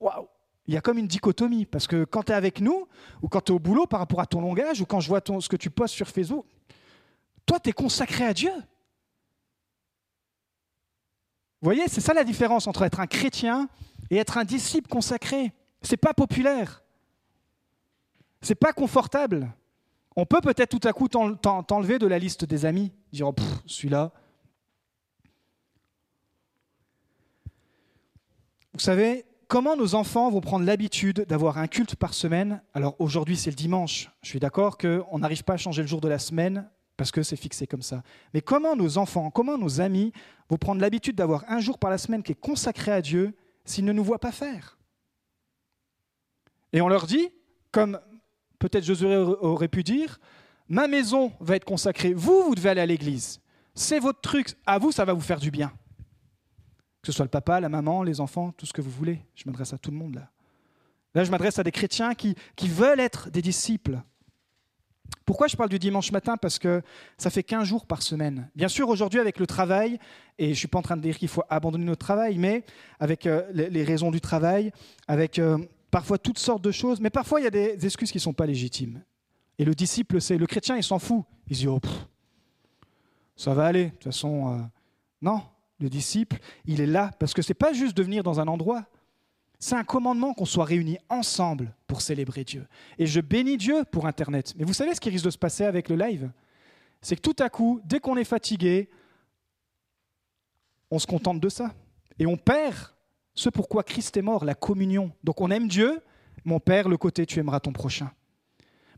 [0.00, 0.26] Waouh
[0.66, 2.86] Il y a comme une dichotomie, parce que quand tu es avec nous,
[3.22, 5.20] ou quand tu es au boulot par rapport à ton langage, ou quand je vois
[5.40, 6.44] ce que tu postes sur Facebook,
[7.46, 8.52] toi, tu es consacré à Dieu.
[11.60, 13.68] Vous voyez, c'est ça la différence entre être un chrétien
[14.10, 15.52] et être un disciple consacré.
[15.82, 16.84] C'est pas populaire.
[18.40, 19.52] C'est pas confortable.
[20.14, 23.34] On peut peut-être tout à coup t'enlever de la liste des amis, dire oh,
[23.66, 24.12] celui-là.
[28.74, 32.62] Vous savez, comment nos enfants vont prendre l'habitude d'avoir un culte par semaine?
[32.74, 36.00] Alors aujourd'hui c'est le dimanche, je suis d'accord qu'on n'arrive pas à changer le jour
[36.00, 38.02] de la semaine parce que c'est fixé comme ça.
[38.34, 40.12] Mais comment nos enfants, comment nos amis
[40.50, 43.84] vont prendre l'habitude d'avoir un jour par la semaine qui est consacré à Dieu s'ils
[43.84, 44.78] ne nous voient pas faire?
[46.72, 47.30] Et on leur dit,
[47.70, 47.98] comme
[48.58, 50.18] peut-être Josué aurait pu dire,
[50.68, 53.40] ma maison va être consacrée, vous, vous devez aller à l'église.
[53.74, 55.72] C'est votre truc, à vous, ça va vous faire du bien.
[57.08, 59.18] Que ce soit le papa, la maman, les enfants, tout ce que vous voulez.
[59.34, 60.28] Je m'adresse à tout le monde là.
[61.14, 64.02] Là, je m'adresse à des chrétiens qui, veulent être des disciples.
[65.24, 66.36] Pourquoi je parle du dimanche matin?
[66.36, 66.82] Parce que
[67.16, 68.50] ça fait 15 jours par semaine.
[68.54, 69.98] Bien sûr, aujourd'hui, avec le travail,
[70.36, 72.62] et je ne suis pas en train de dire qu'il faut abandonner notre travail, mais
[73.00, 74.70] avec euh, les, raisons du travail,
[75.06, 75.56] avec euh,
[75.90, 78.34] parfois toutes sortes de choses, mais parfois il y a des excuses qui ne sont
[78.34, 79.02] pas légitimes.
[79.58, 81.24] Et le disciple, c'est le chrétien, il s'en fout.
[81.46, 81.80] Il se dit, oh,
[83.34, 83.86] ça va aller.
[83.86, 84.58] De toute façon, euh,
[85.22, 85.40] non,
[85.78, 88.48] le disciple, il est là parce que ce n'est pas juste de venir dans un
[88.48, 88.86] endroit.
[89.60, 92.66] C'est un commandement qu'on soit réunis ensemble pour célébrer Dieu.
[92.98, 94.54] Et je bénis Dieu pour Internet.
[94.56, 96.30] Mais vous savez ce qui risque de se passer avec le live?
[97.00, 98.88] C'est que tout à coup, dès qu'on est fatigué,
[100.90, 101.74] on se contente de ça.
[102.18, 102.76] Et on perd
[103.34, 105.12] ce pourquoi Christ est mort, la communion.
[105.22, 106.00] Donc on aime Dieu,
[106.44, 108.10] mais on perd le côté tu aimeras ton prochain.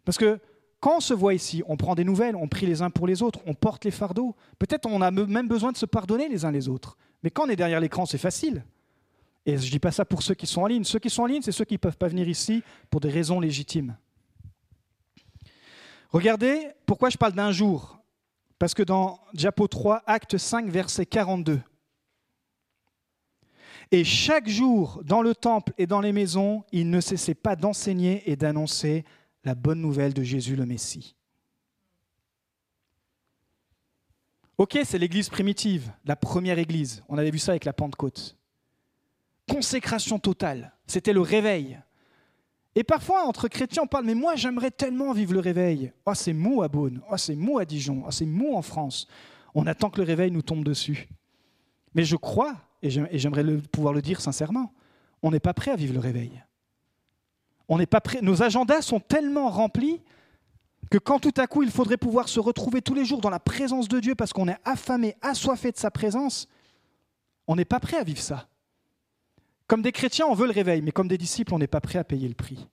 [0.05, 0.40] Parce que
[0.81, 3.23] quand on se voit ici, on prend des nouvelles, on prie les uns pour les
[3.23, 4.35] autres, on porte les fardeaux.
[4.59, 6.97] Peut-être on a même besoin de se pardonner les uns les autres.
[7.23, 8.64] Mais quand on est derrière l'écran, c'est facile.
[9.45, 10.85] Et je ne dis pas ça pour ceux qui sont en ligne.
[10.85, 13.11] Ceux qui sont en ligne, c'est ceux qui ne peuvent pas venir ici pour des
[13.11, 13.97] raisons légitimes.
[16.11, 17.99] Regardez pourquoi je parle d'un jour.
[18.59, 21.61] Parce que dans Diapo 3, acte 5, verset 42.
[23.93, 28.31] Et chaque jour, dans le temple et dans les maisons, il ne cessait pas d'enseigner
[28.31, 29.05] et d'annoncer
[29.44, 31.16] la bonne nouvelle de Jésus le Messie.
[34.59, 37.03] Ok, c'est l'église primitive, la première église.
[37.09, 38.37] On avait vu ça avec la Pentecôte
[39.50, 40.72] consécration totale.
[40.87, 41.79] C'était le réveil.
[42.74, 45.92] Et parfois, entre chrétiens, on parle, mais moi, j'aimerais tellement vivre le réveil.
[46.07, 47.00] Oh, c'est mou à Beaune.
[47.11, 48.05] Oh, c'est mou à Dijon.
[48.07, 49.09] Oh, c'est mou en France.
[49.55, 51.09] On attend que le réveil nous tombe dessus.
[51.94, 54.72] Mais je crois, et j'aimerais pouvoir le dire sincèrement,
[55.22, 56.42] on n'est pas prêt à vivre le réveil.
[57.70, 57.78] On.
[58.22, 60.02] Nos agendas sont tellement remplis
[60.90, 63.38] que quand tout à coup il faudrait pouvoir se retrouver tous les jours dans la
[63.38, 66.48] présence de Dieu parce qu'on est affamé, assoiffé de sa présence,
[67.46, 68.48] on n'est pas prêt à vivre ça.
[69.68, 72.00] Comme des chrétiens, on veut le réveil, mais comme des disciples, on n'est pas prêt
[72.00, 72.66] à payer le prix.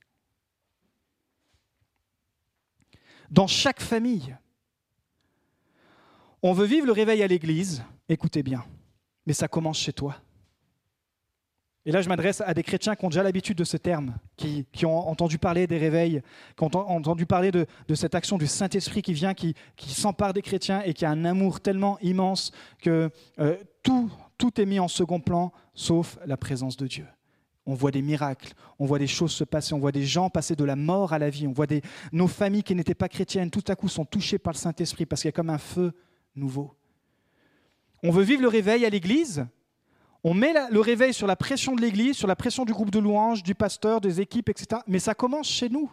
[3.30, 4.36] Dans chaque famille,
[6.42, 8.64] on veut vivre le réveil à l'église, écoutez bien,
[9.26, 10.16] mais ça commence chez toi.
[11.88, 14.66] Et là, je m'adresse à des chrétiens qui ont déjà l'habitude de ce terme, qui,
[14.84, 16.20] ont entendu parler des réveils,
[16.54, 20.82] qui ont entendu parler de, cette action du Saint-Esprit qui vient, qui, s'empare des chrétiens
[20.82, 25.18] et qui a un amour tellement immense que euh, tout, tout est mis en second
[25.18, 27.06] plan sauf la présence de Dieu.
[27.64, 30.56] On voit des miracles, on voit des choses se passer, on voit des gens passer
[30.56, 31.80] de la mort à la vie, on voit des,
[32.12, 35.22] nos familles qui n'étaient pas chrétiennes tout à coup sont touchées par le Saint-Esprit parce
[35.22, 35.94] qu'il y a comme un feu
[36.36, 36.74] nouveau.
[38.02, 39.46] On veut vivre le réveil à l'église,
[40.24, 42.98] on met le réveil sur la pression de l'église, sur la pression du groupe de
[42.98, 44.82] louanges, du pasteur, des équipes, etc.
[44.86, 45.90] Mais ça commence chez nous.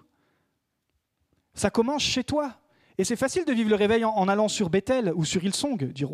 [1.53, 2.53] Ça commence chez toi.
[2.97, 6.09] Et c'est facile de vivre le réveil en, allant sur Bethel ou sur Hillsong, dire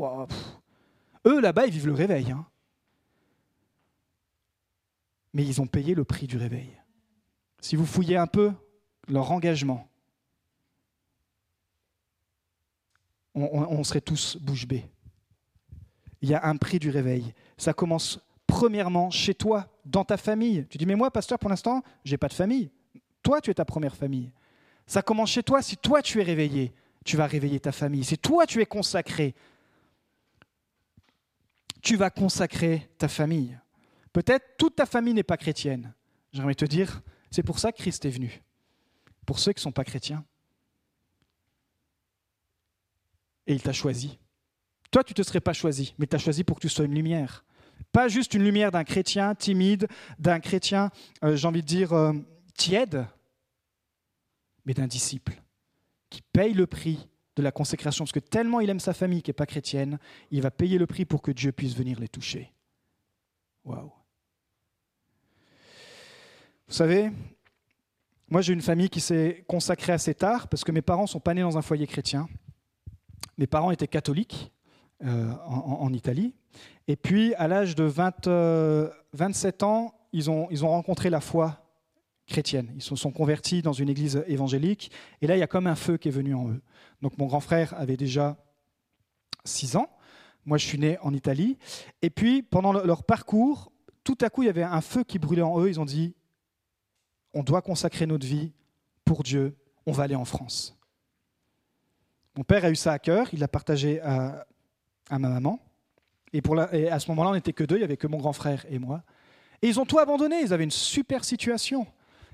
[1.28, 2.32] eux là-bas ils vivent le réveil.
[2.32, 2.46] Hein
[5.34, 6.70] mais ils ont payé le prix du réveil.
[7.60, 8.52] Si vous fouillez un peu
[9.08, 9.88] leur engagement,
[13.34, 14.86] on, serait tous bouche bée.
[16.22, 17.34] Il y a un prix du réveil.
[17.58, 20.66] Ça commence premièrement chez toi, dans ta famille.
[20.70, 22.70] Tu dis, mais moi, pasteur, pour l'instant, j'ai pas de famille.
[23.24, 24.32] Toi, tu es ta première famille.
[24.86, 25.62] Ça commence chez toi.
[25.62, 26.74] Si toi, tu es réveillé,
[27.06, 28.04] tu vas réveiller ta famille.
[28.04, 29.36] Si toi, tu es consacré,
[31.82, 33.58] tu vas consacrer ta famille.
[34.14, 35.94] Peut-être toute ta famille n'est pas chrétienne.
[36.34, 38.42] J'aimerais te dire, c'est pour ça que Christ est venu.
[39.26, 40.26] Pour ceux qui ne sont pas chrétiens.
[43.48, 44.20] Et il t'a choisi.
[44.92, 46.86] Toi, tu ne te serais pas choisi, mais tu as choisi pour que tu sois
[46.86, 47.46] une lumière.
[47.94, 49.88] Pas juste une lumière d'un chrétien timide,
[50.20, 50.92] d'un chrétien,
[51.24, 52.14] euh, j'ai envie de dire, euh,
[52.56, 53.06] tiède,
[54.66, 55.42] mais d'un disciple
[56.10, 59.30] qui paye le prix de la consécration, parce que tellement il aime sa famille qui
[59.30, 59.98] n'est pas chrétienne,
[60.30, 62.52] il va payer le prix pour que Dieu puisse venir les toucher.
[63.64, 63.92] Waouh.
[66.68, 67.12] Vous savez,
[68.30, 71.22] moi j'ai une famille qui s'est consacrée assez tard, parce que mes parents ne sont
[71.22, 72.28] pas nés dans un foyer chrétien.
[73.38, 74.52] Mes parents étaient catholiques
[75.04, 76.34] euh, en, Italie.
[76.88, 81.62] Et puis, à l'âge de 27 euh, ans, ils ont, ils ont rencontré la foi
[82.28, 82.72] chrétienne.
[82.76, 84.92] Ils se sont convertis dans une église évangélique.
[85.22, 86.62] Et là, il y a comme un feu qui est venu en eux.
[87.02, 88.38] Donc mon grand frère avait déjà
[89.44, 89.90] 6 ans.
[90.46, 91.58] Moi, je suis né en Italie.
[92.02, 93.72] Et puis, pendant leur parcours,
[94.04, 95.70] tout à coup, il y avait un feu qui brûlait en eux.
[95.70, 96.16] Ils ont dit,
[97.34, 98.52] on doit consacrer notre vie
[99.06, 99.56] pour Dieu.
[99.86, 100.78] On va aller en France.
[102.38, 103.28] Mon père a eu ça à cœur.
[103.34, 104.46] Il l'a partagé à,
[105.20, 105.60] ma maman.
[106.34, 106.42] Et,
[106.90, 107.76] à ce moment-là, on n'était que deux.
[107.76, 109.04] Il n'y avait que mon grand frère et moi.
[109.62, 110.42] Et ils ont tout abandonné.
[110.42, 111.86] Ils avaient une super situation.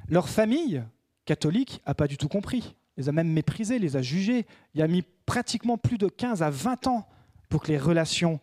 [0.10, 0.84] Leur famille
[1.26, 4.46] catholique n'a pas du tout compris les a même méprisés, les a jugés.
[4.74, 7.08] Il a mis pratiquement plus de 15 à 20 ans
[7.48, 8.40] pour que les relations...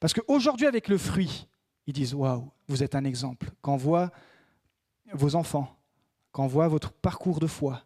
[0.00, 1.46] Parce qu'aujourd'hui, avec le fruit,
[1.86, 3.50] ils disent, waouh, vous êtes un exemple.
[3.60, 4.10] Quand on
[5.12, 5.76] vos enfants,
[6.32, 7.82] quand on votre parcours de foi,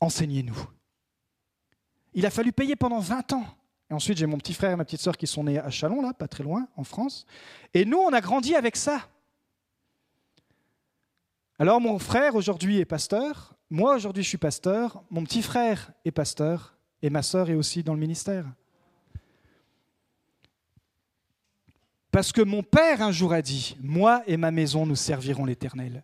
[0.00, 0.58] enseignez-nous.
[2.14, 3.44] Il a fallu payer pendant 20 ans.
[3.90, 6.12] Ensuite, j'ai mon petit frère et ma petite sœur qui sont nés à Chalon, là,
[6.12, 7.26] pas très loin, en France.
[7.74, 9.08] Et nous, on a grandi avec ça.
[11.58, 13.56] Alors, mon frère, aujourd'hui, est pasteur.
[13.68, 17.82] Moi, aujourd'hui, je suis pasteur, mon petit frère est pasteur, et ma sœur est aussi
[17.82, 18.46] dans le ministère.
[22.10, 26.02] Parce que mon père un jour a dit, moi et ma maison, nous servirons l'Éternel.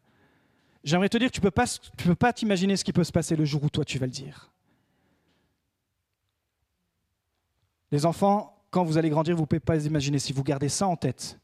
[0.85, 1.51] J'aimerais te dire, tu ne
[2.05, 4.12] peux pas t'imaginer ce qui peut se passer le jour où toi tu vas le
[4.12, 4.53] dire.
[7.92, 10.18] Les enfants, quand vous allez grandir, vous ne pouvez pas imaginer.
[10.18, 11.38] Si vous gardez ça en tête,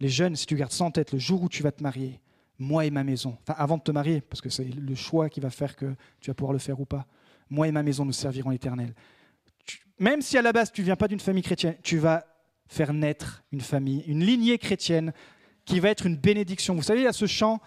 [0.00, 2.20] les jeunes, si tu gardes ça en tête le jour où tu vas te marier,
[2.58, 5.40] moi et ma maison, enfin avant de te marier, parce que c'est le choix qui
[5.40, 7.06] va faire que tu vas pouvoir le faire ou pas,
[7.50, 8.94] moi et ma maison nous servirons l'Éternel.
[9.98, 12.24] Même si à la base tu viens pas d'une famille chrétienne, tu vas
[12.66, 15.12] faire naître une famille, une lignée chrétienne
[15.64, 16.74] qui va être une bénédiction.
[16.74, 17.60] Vous savez, il y a ce chant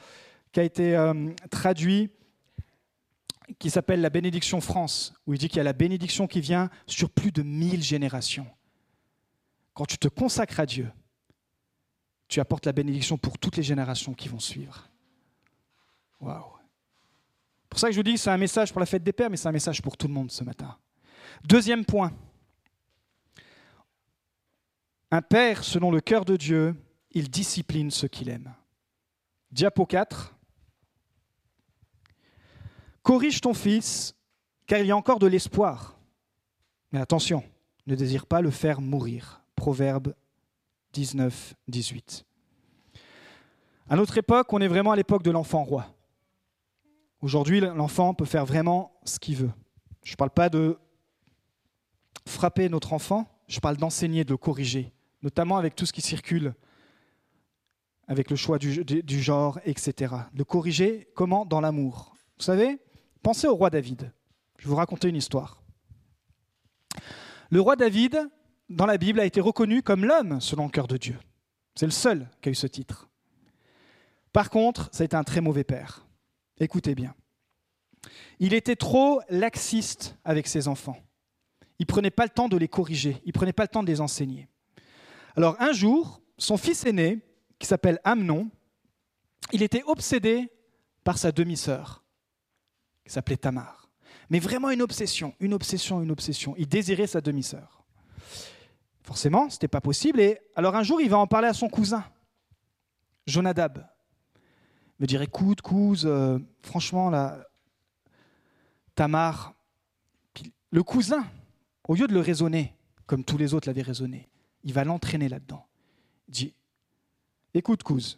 [0.52, 2.10] qui a été euh, traduit,
[3.60, 6.70] qui s'appelle la bénédiction France, où il dit qu'il y a la bénédiction qui vient
[6.88, 8.48] sur plus de mille générations.
[9.74, 10.92] Quand tu te consacres à Dieu,
[12.28, 14.90] tu apportes la bénédiction pour toutes les générations qui vont suivre.
[16.20, 16.58] Waouh!
[17.70, 19.30] Pour ça que je vous dis que c'est un message pour la fête des pères,
[19.30, 20.78] mais c'est un message pour tout le monde ce matin.
[21.44, 22.12] Deuxième point.
[25.10, 26.76] Un père, selon le cœur de Dieu,
[27.12, 28.54] il discipline ceux qu'il aime.
[29.52, 30.36] Diapo 4.
[33.04, 34.16] Corrige ton fils,
[34.68, 35.98] car il y a encore de l'espoir.
[36.92, 37.44] Mais attention,
[37.88, 39.42] ne désire pas le faire mourir.
[39.56, 40.14] Proverbe
[40.94, 42.26] 19, 18.
[43.90, 45.88] À notre époque, on est vraiment à l'époque de l'enfant roi.
[47.22, 49.52] Aujourd'hui, l'enfant peut faire vraiment ce qu'il veut.
[50.04, 50.78] Je ne parle pas de
[52.26, 56.54] frapper notre enfant, je parle d'enseigner, de le corriger, notamment avec tout ce qui circule,
[58.08, 60.16] avec le choix du, du genre, etc.
[60.34, 61.46] Le corriger, comment?
[61.46, 62.16] Dans l'amour.
[62.38, 62.80] Vous savez,
[63.22, 64.12] pensez au roi David.
[64.58, 65.62] Je vais vous raconter une histoire.
[67.50, 68.30] Le roi David,
[68.70, 71.18] dans la Bible, a été reconnu comme l'homme selon le cœur de Dieu.
[71.76, 73.10] C'est le seul qui a eu ce titre.
[74.34, 76.06] Par contre, ça a été un très mauvais père.
[76.60, 77.16] Écoutez bien.
[78.40, 80.98] Il était trop laxiste avec ses enfants.
[81.80, 84.02] Il prenait pas le temps de les corriger, il prenait pas le temps de les
[84.02, 84.48] enseigner.
[85.36, 87.20] Alors un jour, son fils aîné,
[87.60, 88.50] qui s'appelle Amnon,
[89.52, 90.52] il était obsédé
[91.04, 92.01] par sa demi-sœur,
[93.12, 93.90] qui s'appelait Tamar.
[94.30, 96.56] Mais vraiment une obsession, une obsession, une obsession.
[96.58, 97.84] Il désirait sa demi-sœur.
[99.04, 100.22] Forcément, ce n'était pas possible.
[100.22, 102.06] Et alors un jour, il va en parler à son cousin,
[103.28, 103.86] Jonadab.
[104.98, 107.46] Il me dire, écoute, couse, euh, franchement, là,
[108.96, 109.56] Tamar,
[110.70, 111.26] le cousin,
[111.86, 112.74] au lieu de le raisonner,
[113.08, 114.30] comme tous les autres l'avaient raisonné,
[114.64, 115.66] il va l'entraîner là-dedans.
[116.30, 116.54] Il dit,
[117.54, 118.18] écoute, couse,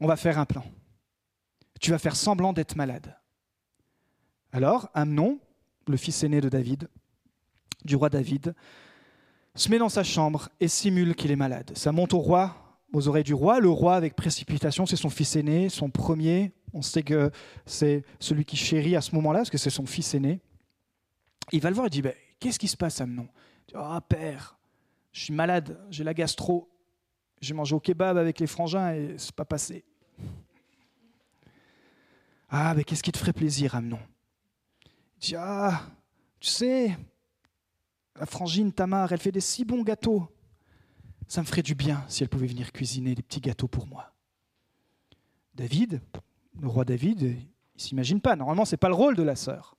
[0.00, 0.64] on va faire un plan.
[1.80, 3.16] Tu vas faire semblant d'être malade.
[4.52, 5.38] Alors, Amnon,
[5.86, 6.88] le fils aîné de David,
[7.84, 8.54] du roi David,
[9.54, 11.72] se met dans sa chambre et simule qu'il est malade.
[11.74, 12.54] Ça monte au roi,
[12.92, 13.60] aux oreilles du roi.
[13.60, 16.52] Le roi, avec précipitation, c'est son fils aîné, son premier.
[16.72, 17.30] On sait que
[17.66, 20.40] c'est celui qui chérit à ce moment-là, parce que c'est son fils aîné.
[21.52, 23.28] Il va le voir et dit ben, Qu'est-ce qui se passe, Amnon?
[23.74, 24.58] Ah, oh, père,
[25.12, 26.70] je suis malade, j'ai la gastro.
[27.40, 29.84] J'ai mangé au kebab avec les frangins et c'est pas passé.
[32.48, 34.00] Ah, mais qu'est-ce qui te ferait plaisir, Amnon?
[35.16, 35.82] Il dit Ah,
[36.40, 36.96] tu sais,
[38.18, 40.28] la frangine Tamar, elle fait des si bons gâteaux.
[41.26, 44.12] Ça me ferait du bien si elle pouvait venir cuisiner des petits gâteaux pour moi.
[45.54, 46.00] David,
[46.60, 48.34] le roi David, il s'imagine pas.
[48.34, 49.76] Normalement, ce n'est pas le rôle de la sœur.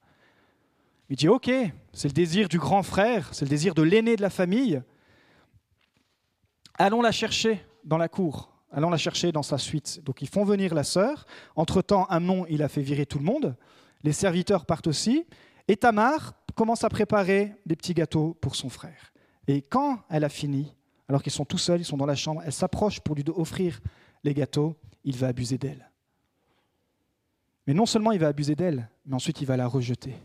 [1.10, 1.50] Il dit, OK,
[1.92, 4.82] c'est le désir du grand frère, c'est le désir de l'aîné de la famille.
[6.76, 10.02] Allons la chercher dans la cour, allons la chercher dans sa suite.
[10.04, 11.26] Donc ils font venir la sœur.
[11.56, 13.56] Entre-temps, Amnon, il a fait virer tout le monde.
[14.04, 15.26] Les serviteurs partent aussi.
[15.68, 19.14] Et Tamar commence à préparer des petits gâteaux pour son frère.
[19.48, 20.74] Et quand elle a fini,
[21.08, 23.80] alors qu'ils sont tout seuls, ils sont dans la chambre, elle s'approche pour lui offrir
[24.24, 25.90] les gâteaux, il va abuser d'elle.
[27.66, 30.16] Mais non seulement il va abuser d'elle, mais ensuite il va la rejeter.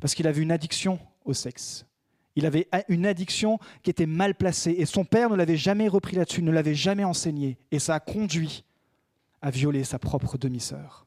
[0.00, 1.86] Parce qu'il avait une addiction au sexe.
[2.34, 4.74] Il avait une addiction qui était mal placée.
[4.78, 7.58] Et son père ne l'avait jamais repris là-dessus, ne l'avait jamais enseigné.
[7.70, 8.64] Et ça a conduit
[9.42, 11.06] à violer sa propre demi-sœur.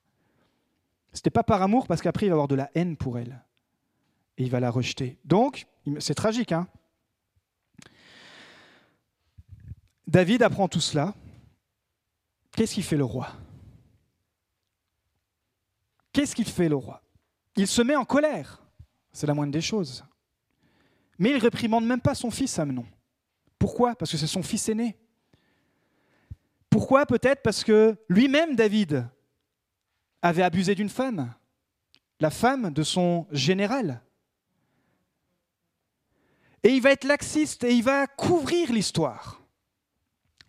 [1.13, 3.41] Ce n'était pas par amour, parce qu'après il va avoir de la haine pour elle.
[4.37, 5.17] Et il va la rejeter.
[5.23, 5.65] Donc,
[5.99, 6.67] c'est tragique, hein
[10.07, 11.15] David apprend tout cela.
[12.51, 13.29] Qu'est-ce qu'il fait le roi?
[16.13, 17.01] Qu'est-ce qu'il fait le roi?
[17.55, 18.61] Il se met en colère.
[19.11, 20.05] C'est la moindre des choses.
[21.17, 22.85] Mais il réprimande même pas son fils Amnon.
[23.57, 23.95] Pourquoi?
[23.95, 24.97] Parce que c'est son fils aîné.
[26.69, 27.05] Pourquoi?
[27.05, 29.07] Peut-être parce que lui-même, David,
[30.21, 31.33] avait abusé d'une femme,
[32.19, 34.01] la femme de son général.
[36.63, 39.41] Et il va être laxiste et il va couvrir l'histoire.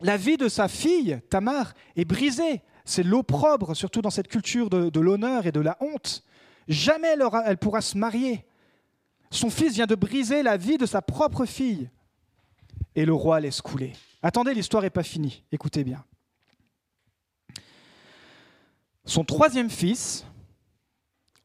[0.00, 5.00] La vie de sa fille, Tamar, est brisée c'est l'opprobre, surtout dans cette culture de,
[5.00, 6.22] l'honneur et de la honte.
[6.68, 8.45] Jamais elle, elle pourra se marier.
[9.36, 11.90] Son fils vient de briser la vie de sa propre fille.
[12.94, 13.92] Et le roi laisse couler.
[14.22, 15.44] Attendez, l'histoire n'est pas finie.
[15.52, 16.02] Écoutez bien.
[19.04, 20.24] Son troisième fils,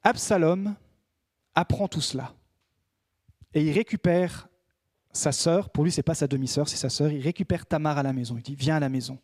[0.04, 0.74] Absalom,
[1.54, 2.34] apprend tout cela.
[3.54, 4.48] Et il récupère
[5.12, 5.70] sa sœur.
[5.70, 7.12] Pour lui, ce n'est pas sa demi-sœur, c'est sa sœur.
[7.12, 8.38] Il récupère Tamar à la maison.
[8.38, 9.20] Il dit Viens à la maison.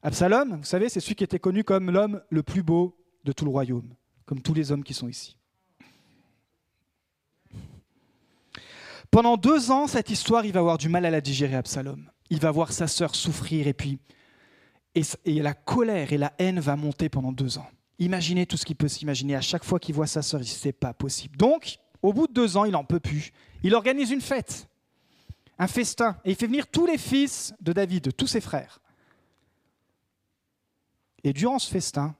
[0.00, 3.44] Absalom, vous savez, c'est celui qui était connu comme l'homme le plus beau de tout
[3.44, 3.94] le royaume,
[4.26, 5.36] comme tous les hommes qui sont ici.
[9.12, 12.10] Pendant deux ans, cette histoire, il va avoir du mal à la digérer, Absalom.
[12.30, 13.98] Il va voir sa sœur souffrir et puis
[14.94, 15.02] et,
[15.42, 17.66] la colère et la haine va monter pendant deux ans.
[17.98, 19.36] Imaginez tout ce qu'il peut s'imaginer.
[19.36, 21.36] À chaque fois qu'il voit sa sœur, il c'est pas possible.
[21.36, 23.32] Donc, au bout de deux ans, il n'en peut plus.
[23.62, 24.66] Il organise une fête,
[25.58, 28.80] un festin, et il fait venir tous les fils de David, tous ses frères.
[31.22, 32.16] Et durant ce festin,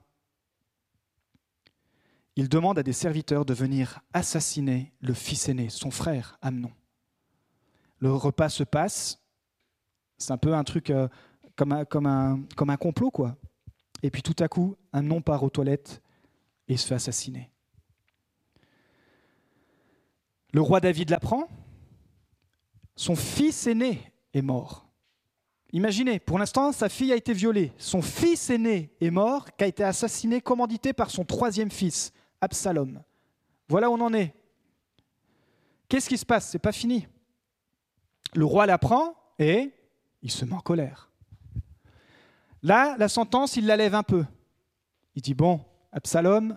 [2.37, 6.71] il demande à des serviteurs de venir assassiner le fils aîné, son frère Amnon.
[8.03, 9.23] Le repas se passe,
[10.19, 11.07] c'est un peu un truc euh,
[11.55, 13.37] comme, un, un, un complot, quoi.
[14.03, 16.03] Et puis tout à coup, Amnon part aux toilettes
[16.67, 17.49] et se fait assassiner.
[20.53, 21.47] Le roi David l'apprend,
[22.97, 24.85] son fils aîné est mort.
[25.73, 27.71] Imaginez, pour l'instant, sa fille a été violée.
[27.79, 33.01] Son fils aîné est mort, qui a été assassiné, commandité par son troisième fils, Absalom.
[33.69, 34.35] Voilà où on en est.
[35.89, 36.51] Qu'est-ce qui se passe?
[36.51, 37.07] C'est pas fini.
[38.35, 39.73] Le roi l'apprend et
[40.23, 41.11] il se met en colère.
[42.63, 44.25] Là, la sentence, il la lève un peu.
[45.15, 45.61] Il dit Bon,
[45.93, 46.57] Absalom,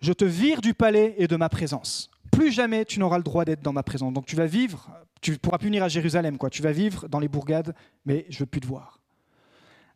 [0.00, 2.10] je te vire du palais et de ma présence.
[2.30, 4.12] Plus jamais tu n'auras le droit d'être dans ma présence.
[4.12, 4.88] Donc tu vas vivre
[5.20, 6.50] tu pourras plus venir à Jérusalem, quoi.
[6.50, 9.00] Tu vas vivre dans les bourgades, mais je veux plus te voir.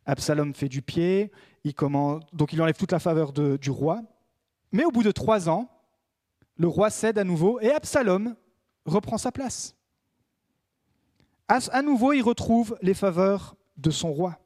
[0.05, 1.31] Absalom fait du pied,
[1.63, 4.01] il donc il enlève toute la faveur du roi.
[4.71, 5.67] Mais au bout de trois ans,
[6.57, 8.35] le roi cède à nouveau et Absalom
[8.85, 9.74] reprend sa place.
[11.47, 14.39] À, nouveau, il retrouve les faveurs de son roi.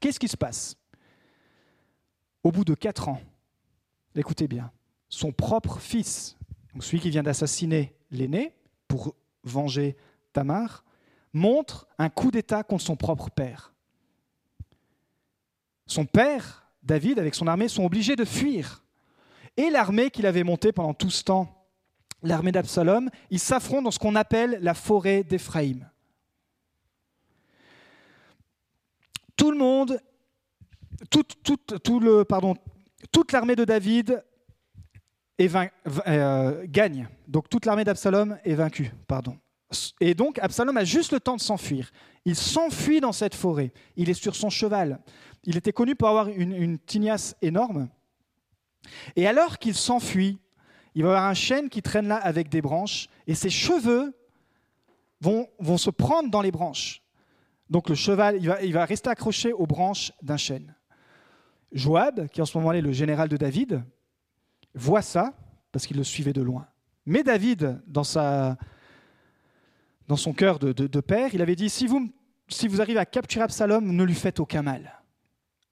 [0.00, 0.76] Qu'est-ce qui se passe?
[2.42, 3.20] Au bout de quatre ans,
[4.14, 4.70] écoutez bien,
[5.08, 6.36] son propre fils,
[6.78, 8.54] celui qui vient d'assassiner l'aîné
[8.86, 9.96] pour venger
[10.32, 10.84] Tamar,
[11.32, 13.72] montre un coup d'État contre son propre père.
[15.86, 18.84] Son père, David, avec son armée, sont obligés de fuir.
[19.56, 21.66] Et l'armée qu'il avait montée pendant tout ce temps,
[22.22, 25.88] l'armée d'Absalom, ils s'affrontent dans ce qu'on appelle la forêt d'Éphraïm.
[29.36, 30.00] Tout le monde,
[31.10, 31.72] toute
[33.32, 34.22] l'armée de David
[35.38, 37.08] euh, gagne.
[37.28, 38.92] Donc toute l'armée d'Absalom est vaincue.
[39.06, 39.36] Pardon.
[40.00, 41.90] Et donc Absalom a juste le temps de s'enfuir.
[42.24, 43.72] Il s'enfuit dans cette forêt.
[43.96, 45.00] Il est sur son cheval.
[45.44, 47.88] Il était connu pour avoir une, tignasse énorme.
[49.14, 50.38] Et alors qu'il s'enfuit,
[50.94, 54.14] il va y avoir un chêne qui traîne là avec des branches, et ses cheveux
[55.20, 57.02] vont se prendre dans les branches.
[57.68, 60.74] Donc le cheval, il va, rester accroché aux branches d'un chêne.
[61.72, 63.82] Joab, qui en ce moment est le général de David,
[64.74, 65.34] voit ça,
[65.72, 66.66] parce qu'il le suivait de loin.
[67.06, 68.56] Mais David, dans son
[70.32, 72.12] cœur de, père, il avait dit, si vous,
[72.48, 75.02] si vous arrivez à capturer Absalom, ne lui faites aucun mal,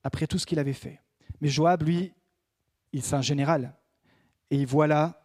[0.03, 1.01] après tout ce qu'il avait fait.
[1.40, 2.12] Mais Joab, lui,
[2.92, 3.74] il c'est un général,
[4.51, 5.20] et il voit là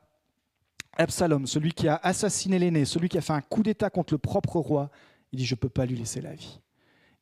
[0.97, 4.17] Absalom, celui qui a assassiné l'aîné, celui qui a fait un coup d'État contre le
[4.17, 4.89] propre roi,
[5.31, 6.59] il dit, je ne peux pas lui laisser la vie.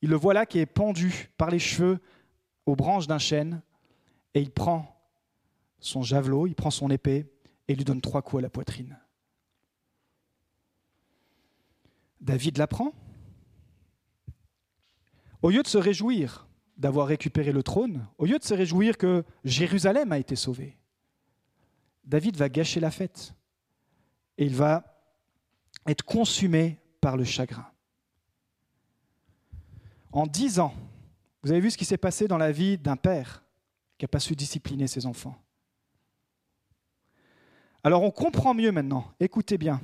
[0.02, 2.00] Il le voit là qui est pendu par les cheveux
[2.66, 3.62] aux branches d'un chêne,
[4.34, 4.94] et il prend
[5.80, 7.32] son javelot, il prend son épée,
[7.68, 8.98] et lui donne trois coups à la poitrine.
[12.22, 12.94] David l'apprend.
[15.42, 16.48] Au lieu de se réjouir
[16.78, 20.78] d'avoir récupéré le trône, au lieu de se réjouir que Jérusalem a été sauvée,
[22.04, 23.34] David va gâcher la fête
[24.38, 25.02] et il va
[25.86, 27.68] être consumé par le chagrin.
[30.18, 30.74] En dix ans,
[31.44, 33.44] vous avez vu ce qui s'est passé dans la vie d'un père
[34.00, 35.40] qui n'a pas su discipliner ses enfants.
[37.84, 39.80] Alors on comprend mieux maintenant, écoutez bien,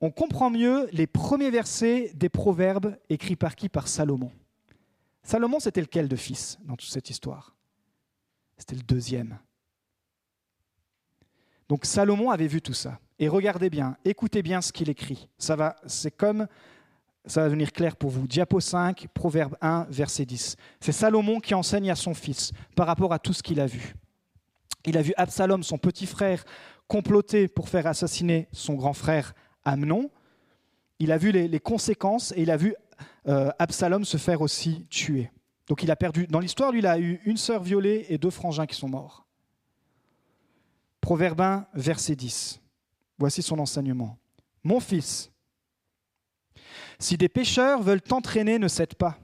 [0.00, 3.68] on comprend mieux les premiers versets des proverbes écrits par qui?
[3.68, 4.32] Par Salomon.
[5.22, 7.54] Salomon, c'était lequel de fils dans toute cette histoire?
[8.56, 9.38] C'était le deuxième.
[11.68, 13.00] Donc Salomon avait vu tout ça.
[13.18, 15.28] Et regardez bien, écoutez bien ce qu'il écrit.
[15.36, 16.46] Ça va, c'est comme,
[17.26, 18.26] ça va devenir clair pour vous.
[18.26, 20.56] Diapo 5, Proverbe 1, verset 10.
[20.80, 23.94] C'est Salomon qui enseigne à son fils par rapport à tout ce qu'il a vu.
[24.84, 26.44] Il a vu Absalom, son petit frère,
[26.86, 30.10] comploter pour faire assassiner son grand frère Amnon.
[30.98, 32.74] Il a vu les, conséquences et il a vu
[33.28, 35.30] euh, Absalom se faire aussi tuer.
[35.68, 36.26] Donc il a perdu.
[36.26, 39.26] Dans l'histoire, lui, il a eu une sœur violée et deux frangins qui sont morts.
[41.00, 42.60] Proverbe 1, verset 10.
[43.18, 44.18] Voici son enseignement.
[44.64, 45.30] Mon fils,
[46.98, 49.18] si des pécheurs veulent t'entraîner, ne cède pas.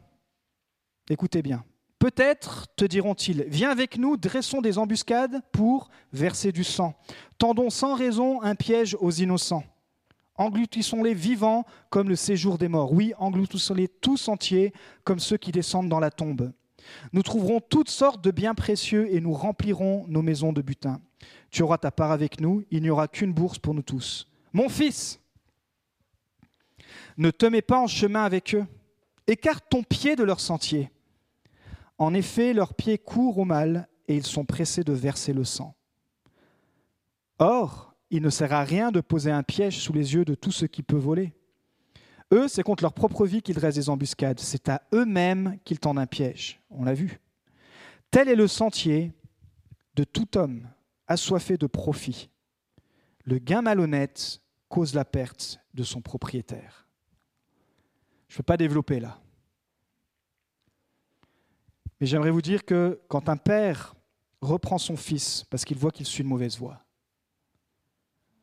[1.08, 1.64] Écoutez bien.
[1.98, 6.94] Peut-être te diront-ils, viens avec nous, dressons des embuscades pour verser du sang.
[7.38, 9.64] Tendons sans raison un piège aux innocents.
[10.36, 12.92] Engloutissons-les vivants comme le séjour des morts.
[12.92, 14.72] Oui, engloutissons-les tous entiers
[15.04, 16.52] comme ceux qui descendent dans la tombe.
[17.12, 21.00] Nous trouverons toutes sortes de biens précieux et nous remplirons nos maisons de butin.
[21.50, 24.28] Tu auras ta part avec nous, il n'y aura qu'une bourse pour nous tous.
[24.52, 25.20] Mon fils,
[27.16, 28.66] ne te mets pas en chemin avec eux,
[29.26, 30.90] écarte ton pied de leur sentier.
[31.98, 35.74] En effet, leurs pieds courent au mal et ils sont pressés de verser le sang.
[37.38, 40.52] Or, il ne sert à rien de poser un piège sous les yeux de tout
[40.52, 41.32] ce qui peut voler.
[42.32, 44.40] Eux, c'est contre leur propre vie qu'ils dressent des embuscades.
[44.40, 46.60] C'est à eux-mêmes qu'ils tendent un piège.
[46.70, 47.20] On l'a vu.
[48.10, 49.12] Tel est le sentier
[49.94, 50.68] de tout homme
[51.06, 52.30] assoiffé de profit.
[53.24, 56.84] Le gain malhonnête cause la perte de son propriétaire.
[58.28, 59.18] Je ne peux pas développer là.
[62.00, 63.94] Mais j'aimerais vous dire que quand un père
[64.40, 66.84] reprend son fils parce qu'il voit qu'il suit une mauvaise voie,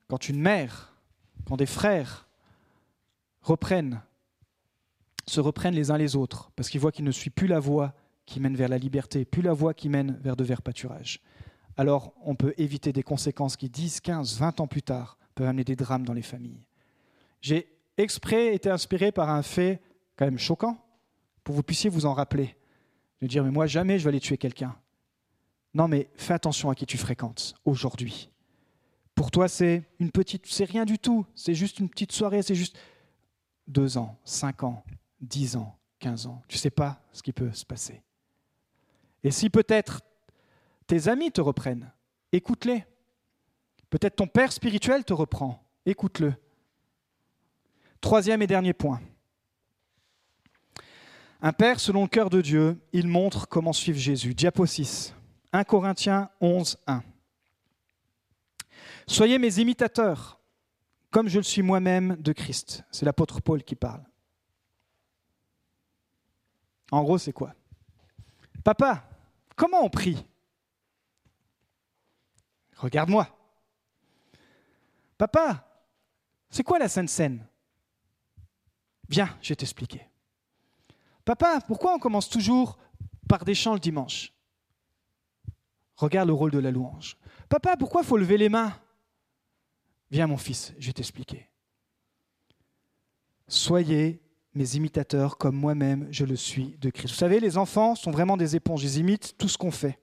[0.08, 0.94] quand une mère,
[1.46, 2.28] quand des frères
[3.42, 4.02] reprennent,
[5.28, 7.94] se reprennent les uns les autres, parce qu'ils voient qu'ils ne suivent plus la voie
[8.26, 11.22] qui mène vers la liberté, plus la voie qui mène vers de verts pâturages,
[11.78, 15.64] alors on peut éviter des conséquences qui, 10, 15, 20 ans plus tard, peuvent amener
[15.64, 16.68] des drames dans les familles.
[17.42, 17.68] J'ai
[17.98, 19.82] exprès été inspiré par un fait
[20.16, 20.78] quand même choquant,
[21.44, 22.56] pour que vous puissiez vous en rappeler.
[23.22, 24.76] De dire, mais moi, jamais je vais aller tuer quelqu'un.
[25.74, 28.30] Non, mais fais attention à qui tu fréquentes aujourd'hui.
[29.16, 31.26] Pour toi, c'est une petite, c'est rien du tout.
[31.36, 32.42] C'est juste une petite soirée.
[32.42, 32.78] C'est juste
[33.68, 34.84] deux ans, cinq ans,
[35.20, 36.42] dix ans, quinze ans.
[36.48, 38.02] Tu ne sais pas ce qui peut se passer.
[39.24, 40.02] Et si peut-être
[40.88, 41.92] tes amis te reprennent,
[42.32, 42.86] écoute-les.
[43.90, 46.34] Peut-être ton père spirituel te reprend, écoute-le.
[48.02, 49.00] Troisième et dernier point.
[51.44, 54.34] Un père selon le cœur de Dieu, il montre comment suivre Jésus.
[54.34, 55.16] Diapo 6,
[55.54, 57.04] 1 Corinthiens 11, 1.
[59.08, 60.40] Soyez mes imitateurs,
[61.10, 62.84] comme je le suis moi-même de Christ.
[62.92, 64.04] C'est l'apôtre Paul qui parle.
[66.92, 67.54] En gros, c'est quoi?
[68.64, 69.10] Papa,
[69.56, 70.26] comment on prie?
[72.78, 73.28] Regarde-moi.
[75.18, 75.68] Papa,
[76.50, 77.46] c'est quoi la Sainte Seine?
[79.12, 80.08] Viens, je vais t'expliquer.
[81.26, 82.80] Papa, pourquoi on commence toujours
[83.28, 84.34] par des chants le dimanche?
[85.98, 87.18] Regarde le rôle de la louange.
[87.50, 88.74] Papa, pourquoi faut lever les mains?
[90.12, 91.50] Viens mon fils, je vais t'expliquer.
[93.50, 97.12] Soyez mes imitateurs comme moi-même je le suis de Christ.
[97.12, 100.00] Vous savez, les enfants sont vraiment des éponges, ils imitent tout ce qu'on fait.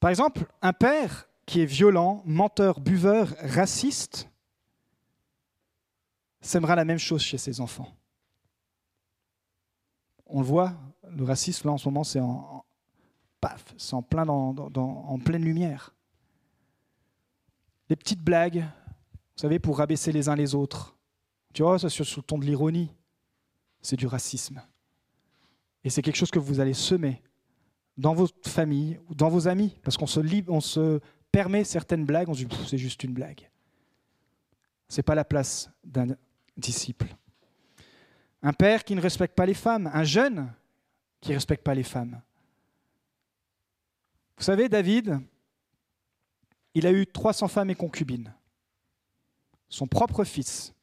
[0.00, 4.28] Par exemple, un père qui est violent, menteur, buveur, raciste,
[6.40, 7.88] sèmera la même chose chez ses enfants.
[10.26, 10.74] On le voit,
[11.08, 12.64] le racisme, là, en ce moment, c'est en,
[13.40, 15.94] paf, c'est en, plein en pleine lumière.
[17.88, 18.64] Des petites blagues,
[19.36, 20.96] vous savez, pour rabaisser les uns les autres.
[21.52, 22.90] Tu vois, ça sur le ton de l'ironie.
[23.80, 24.62] C'est du racisme.
[25.84, 27.22] Et c'est quelque chose que vous allez semer
[27.96, 30.20] dans votre famille ou dans vos amis, parce qu'on se,
[30.60, 33.48] se permet certaines blagues, on se dit c'est juste une blague.
[34.88, 36.08] Ce n'est pas la place d'un
[36.56, 37.14] disciple.
[38.42, 40.52] Un père qui ne respecte pas les femmes, un jeune
[41.20, 42.20] qui ne respecte pas les femmes.
[44.36, 45.18] Vous savez, David,
[46.74, 48.32] il a eu 300 femmes et concubines.
[49.68, 50.74] Son propre fils,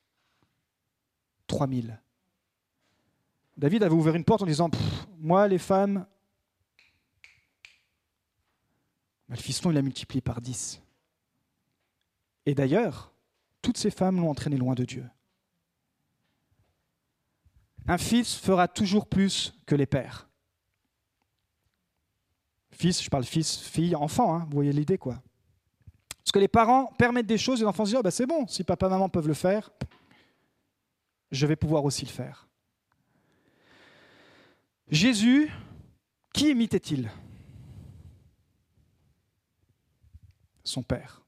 [1.47, 1.99] 3000.
[3.55, 4.69] David avait ouvert une porte en disant
[5.19, 6.05] Moi, les femmes.
[9.29, 10.81] le fiston, il a multiplié par 10.
[12.45, 13.11] Et d'ailleurs,
[13.61, 15.05] toutes ces femmes l'ont entraîné loin de Dieu.
[17.87, 20.29] Un fils fera toujours plus que les pères.
[22.71, 25.21] Fils, je parle fils, fille, enfant, hein, vous voyez l'idée quoi.
[26.23, 28.25] Parce que les parents permettent des choses et les enfants se disent oh, bah, c'est
[28.25, 29.69] bon, si papa et maman peuvent le faire,
[31.31, 32.47] je vais pouvoir aussi le faire.
[34.89, 35.51] Jésus,
[36.33, 37.11] qui imitait-il?
[40.63, 41.21] Son Père.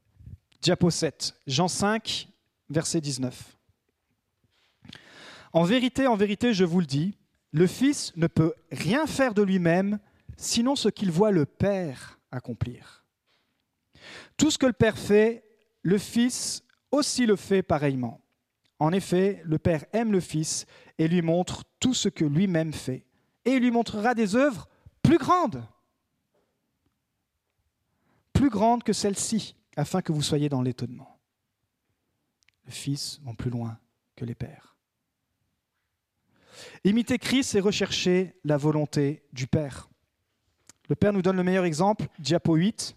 [0.62, 2.28] Diapo 7, Jean 5,
[2.70, 3.58] verset 19.
[5.56, 7.18] En vérité, en vérité, je vous le dis,
[7.54, 10.00] le Fils ne peut rien faire de lui-même,
[10.36, 13.06] sinon ce qu'il voit le Père accomplir.
[14.36, 15.46] Tout ce que le Père fait,
[15.82, 18.20] le Fils aussi le fait pareillement.
[18.80, 20.66] En effet, le Père aime le Fils
[20.98, 23.06] et lui montre tout ce que lui-même fait.
[23.46, 24.68] Et il lui montrera des œuvres
[25.04, 25.66] plus grandes,
[28.34, 31.18] plus grandes que celles-ci, afin que vous soyez dans l'étonnement.
[32.66, 33.80] Le Fils vont plus loin
[34.18, 34.75] que les pères.
[36.84, 39.90] Imiter Christ, c'est rechercher la volonté du Père.
[40.90, 42.96] Le Père nous donne le meilleur exemple, diapo 8.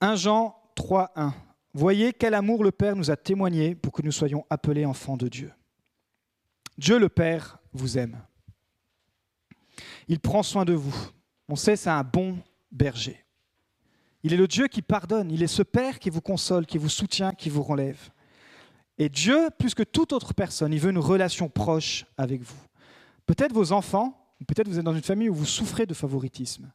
[0.00, 1.34] 1 Jean 3, 1.
[1.72, 5.28] Voyez quel amour le Père nous a témoigné pour que nous soyons appelés enfants de
[5.28, 5.52] Dieu.
[6.78, 8.20] Dieu le Père vous aime.
[10.08, 10.96] Il prend soin de vous.
[11.48, 12.38] On sait, c'est un bon
[12.72, 13.24] berger.
[14.22, 15.30] Il est le Dieu qui pardonne.
[15.30, 18.10] Il est ce Père qui vous console, qui vous soutient, qui vous relève.
[19.00, 22.60] Et Dieu, plus que toute autre personne, il veut une relation proche avec vous.
[23.24, 26.70] Peut-être vos enfants, peut-être vous êtes dans une famille où vous souffrez de favoritisme.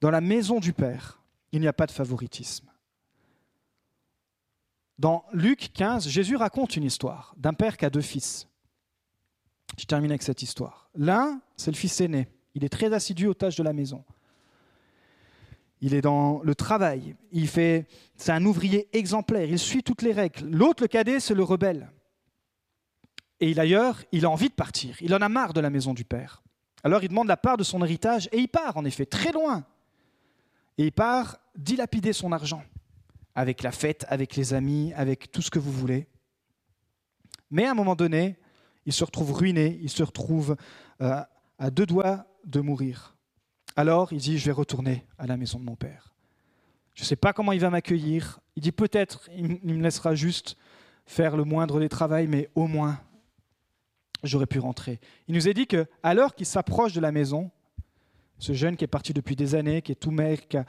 [0.00, 2.68] Dans la maison du Père, il n'y a pas de favoritisme.
[4.98, 8.48] Dans Luc 15, Jésus raconte une histoire d'un père qui a deux fils.
[9.78, 10.90] Je termine avec cette histoire.
[10.96, 12.26] L'un, c'est le fils aîné.
[12.56, 14.04] Il est très assidu aux tâches de la maison.
[15.80, 17.16] Il est dans le travail.
[17.32, 19.48] Il fait, c'est un ouvrier exemplaire.
[19.48, 20.48] Il suit toutes les règles.
[20.50, 21.90] L'autre, le cadet, c'est le rebelle.
[23.40, 24.96] Et d'ailleurs, il a envie de partir.
[25.00, 26.42] Il en a marre de la maison du père.
[26.82, 29.64] Alors il demande la part de son héritage et il part en effet très loin.
[30.78, 32.62] Et il part dilapider son argent
[33.34, 36.06] avec la fête, avec les amis, avec tout ce que vous voulez.
[37.50, 38.36] Mais à un moment donné,
[38.86, 40.56] il se retrouve ruiné, il se retrouve
[41.00, 41.20] euh,
[41.58, 43.16] à deux doigts de mourir.
[43.76, 46.14] Alors il dit, je vais retourner à la maison de mon père.
[46.94, 48.40] Je ne sais pas comment il va m'accueillir.
[48.56, 50.56] Il dit, peut-être il me laissera juste
[51.06, 53.00] faire le moindre des travaux, mais au moins,
[54.22, 55.00] j'aurais pu rentrer.
[55.28, 57.50] Il nous a dit que, l'heure qu'il s'approche de la maison,
[58.38, 60.64] ce jeune qui est parti depuis des années, qui est tout maigre, qui a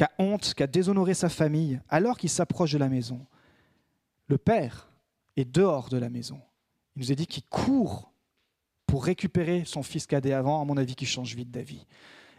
[0.00, 3.26] qui a honte, qui a déshonoré sa famille, alors qu'il s'approche de la maison,
[4.28, 4.90] le père
[5.36, 6.40] est dehors de la maison.
[6.96, 8.09] Il nous a dit qu'il court
[8.90, 11.86] pour récupérer son fils cadet avant, à mon avis, qui change vite d'avis.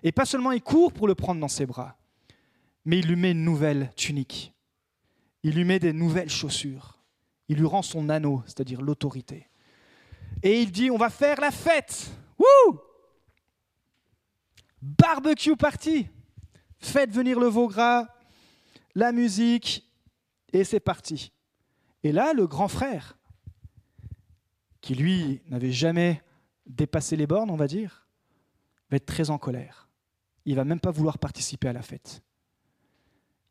[0.04, 1.98] Et pas seulement il court pour le prendre dans ses bras,
[2.84, 4.54] mais il lui met une nouvelle tunique.
[5.44, 7.00] Il lui met des nouvelles chaussures.
[7.48, 9.48] Il lui rend son anneau, c'est-à-dire l'autorité.
[10.44, 12.12] Et il dit, on va faire la fête.
[12.38, 12.80] Wouh
[14.82, 16.08] Barbecue party
[16.80, 18.08] faites venir le veau gras,
[18.94, 19.90] la musique,
[20.52, 21.32] et c'est parti.
[22.04, 23.18] Et là, le grand frère,
[24.82, 26.22] qui lui n'avait jamais
[26.66, 28.08] dépassé les bornes, on va dire,
[28.90, 29.90] va être très en colère.
[30.46, 32.22] Il va même pas vouloir participer à la fête.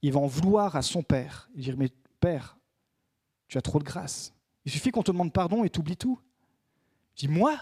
[0.02, 1.48] Il va en vouloir à son père.
[1.54, 1.90] Il dire Mais
[2.20, 2.58] père,
[3.48, 4.32] tu as trop de grâce.
[4.64, 6.18] Il suffit qu'on te demande pardon et t'oublies tout.
[7.16, 7.56] Il dit Moi?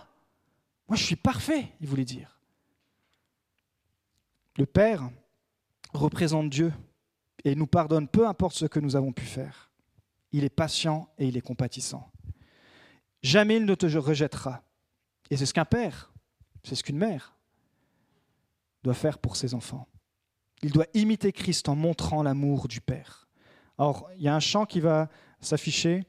[0.89, 2.41] Moi, je suis parfait, il voulait dire.
[4.57, 5.11] Le père,
[5.93, 6.73] représente Dieu
[7.45, 9.71] et nous pardonne peu importe ce que nous avons pu faire.
[10.33, 12.11] Il est patient et il est compatissant.
[13.23, 14.63] Jamais il ne te rejettera.
[15.31, 16.12] Et c'est ce qu'un père,
[16.62, 17.35] c'est ce qu'une mère
[18.83, 19.89] doit faire pour ses enfants.
[20.62, 23.29] Il doit imiter Christ en montrant l'amour du Père.
[23.76, 25.09] Alors, il y a un chant qui va
[25.41, 26.05] s'afficher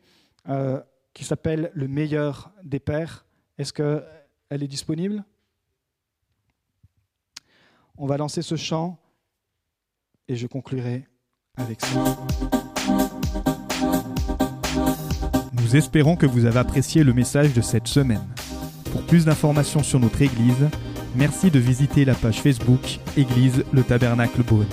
[0.48, 0.82] euh,
[1.14, 3.26] qui s'appelle Le meilleur des pères.
[3.58, 5.24] Est-ce qu'elle est disponible?
[7.98, 8.98] On va lancer ce chant
[10.28, 11.06] et je conclurai
[11.58, 12.18] avec ça.
[15.54, 18.26] Nous espérons que vous avez apprécié le message de cette semaine.
[18.92, 20.70] Pour plus d'informations sur notre Église,
[21.16, 24.68] Merci de visiter la page Facebook Église le Tabernacle Beaune.